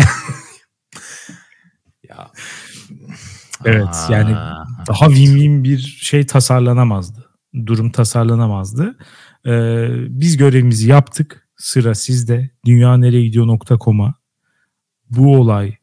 ya. 2.09 2.31
Evet 3.65 3.97
yani 4.11 4.33
daha 4.89 5.07
win-win 5.07 5.65
bir 5.65 5.79
şey 5.79 6.27
tasarlanamazdı. 6.27 7.31
Durum 7.67 7.91
tasarlanamazdı. 7.91 8.99
Ee, 9.47 9.89
biz 10.09 10.37
görevimizi 10.37 10.89
yaptık. 10.89 11.49
Sıra 11.57 11.95
sizde. 11.95 12.51
Dünya 12.67 12.97
nereye 12.97 13.23
gidiyor.com'a 13.23 14.15
bu 15.11 15.37
olay 15.37 15.77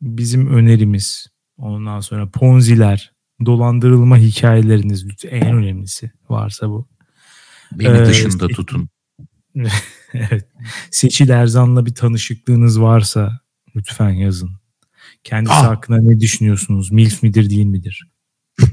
bizim 0.00 0.54
önerimiz. 0.54 1.26
Ondan 1.56 2.00
sonra 2.00 2.30
ponziler, 2.30 3.11
dolandırılma 3.46 4.16
hikayeleriniz 4.16 5.06
en 5.30 5.56
önemlisi 5.56 6.10
varsa 6.28 6.68
bu. 6.68 6.88
Beni 7.72 7.98
ee, 7.98 8.06
dışında 8.06 8.48
tutun. 8.48 8.88
evet. 10.14 10.48
Seçil 10.90 11.28
Erzan'la 11.28 11.86
bir 11.86 11.94
tanışıklığınız 11.94 12.80
varsa 12.80 13.40
lütfen 13.76 14.10
yazın. 14.10 14.50
Kendisi 15.24 15.54
ah. 15.54 15.66
hakkında 15.66 15.98
ne 16.02 16.20
düşünüyorsunuz? 16.20 16.92
Milf 16.92 17.22
midir 17.22 17.50
değil 17.50 17.66
midir? 17.66 18.08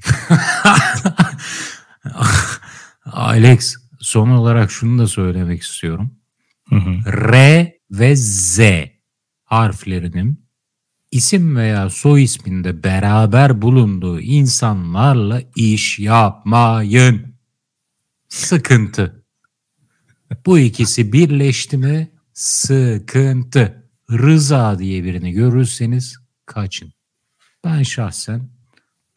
Alex 3.05 3.75
son 3.99 4.29
olarak 4.29 4.71
şunu 4.71 4.99
da 4.99 5.07
söylemek 5.07 5.61
istiyorum. 5.61 6.11
Hı 6.69 6.75
hı. 6.75 7.11
R 7.11 7.73
ve 7.91 8.15
Z 8.15 8.59
harflerinin 9.43 10.48
isim 11.11 11.55
veya 11.55 11.89
soy 11.89 12.23
isminde 12.23 12.83
beraber 12.83 13.61
bulunduğu 13.61 14.19
insanlarla 14.19 15.41
iş 15.55 15.99
yapmayın. 15.99 17.35
Sıkıntı. 18.27 19.25
Bu 20.45 20.59
ikisi 20.59 21.13
birleşti 21.13 21.77
mi 21.77 22.11
sıkıntı. 22.33 23.89
Rıza 24.11 24.79
diye 24.79 25.03
birini 25.03 25.31
görürseniz 25.31 26.17
kaçın. 26.45 26.93
Ben 27.65 27.83
şahsen 27.83 28.49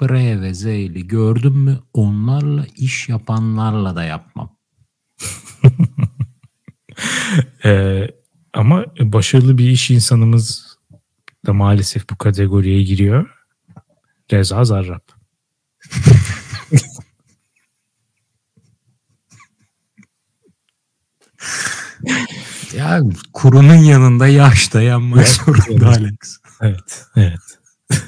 Bre 0.01 0.41
ve 0.41 0.55
Z'li 0.55 1.07
gördüm 1.07 1.55
mü 1.55 1.81
onlarla 1.93 2.67
iş 2.77 3.09
yapanlarla 3.09 3.97
da 3.97 4.05
yapmam. 4.05 4.57
ee, 7.65 8.09
ama 8.53 8.85
başarılı 9.01 9.59
bir 9.59 9.69
iş 9.69 9.91
insanımız 9.91 10.72
da 11.47 11.53
maalesef 11.53 12.11
bu 12.11 12.17
kategoriye 12.17 12.83
giriyor. 12.83 13.31
Reza 14.33 14.65
Zarrab. 14.65 15.01
ya 22.77 23.01
kurunun 23.33 23.75
yanında 23.75 24.29
yaş 24.29 24.75
dayanmak 24.75 25.19
evet, 25.19 25.29
zorunda 25.29 25.87
evet. 25.87 25.99
Alex. 25.99 26.39
Evet, 26.61 27.07
evet. 27.17 27.59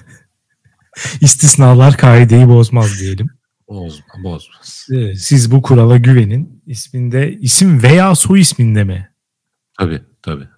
İstisnalar 1.21 1.97
kaideyi 1.97 2.49
bozmaz 2.49 3.01
diyelim. 3.01 3.31
Bozma, 3.69 4.05
bozmaz. 4.25 4.89
Siz 5.19 5.51
bu 5.51 5.63
kurala 5.63 5.97
güvenin. 5.97 6.63
İsminde 6.67 7.33
isim 7.33 7.83
veya 7.83 8.15
soy 8.15 8.41
isminde 8.41 8.85
mi? 8.85 9.15
Tabii, 9.79 10.03
tabii. 10.23 10.49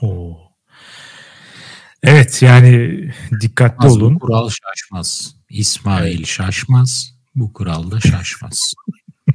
Oo. 0.00 0.45
Evet 2.06 2.42
yani 2.42 3.04
dikkatli 3.40 3.88
olun. 3.88 4.14
Bu 4.14 4.18
kural 4.18 4.48
şaşmaz. 4.48 5.34
İsmail 5.50 6.16
evet. 6.16 6.26
şaşmaz. 6.26 7.14
Bu 7.34 7.52
kural 7.52 7.90
da 7.90 8.00
şaşmaz. 8.00 8.74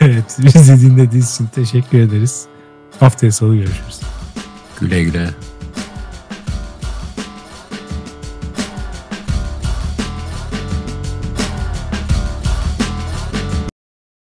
evet 0.00 0.38
bizi 0.38 0.80
dinlediğiniz 0.80 1.34
için 1.34 1.46
teşekkür 1.46 1.98
ederiz. 1.98 2.46
Haftaya 3.00 3.32
salı 3.32 3.56
görüşürüz. 3.56 4.00
Güle 4.80 5.02
güle. 5.02 5.30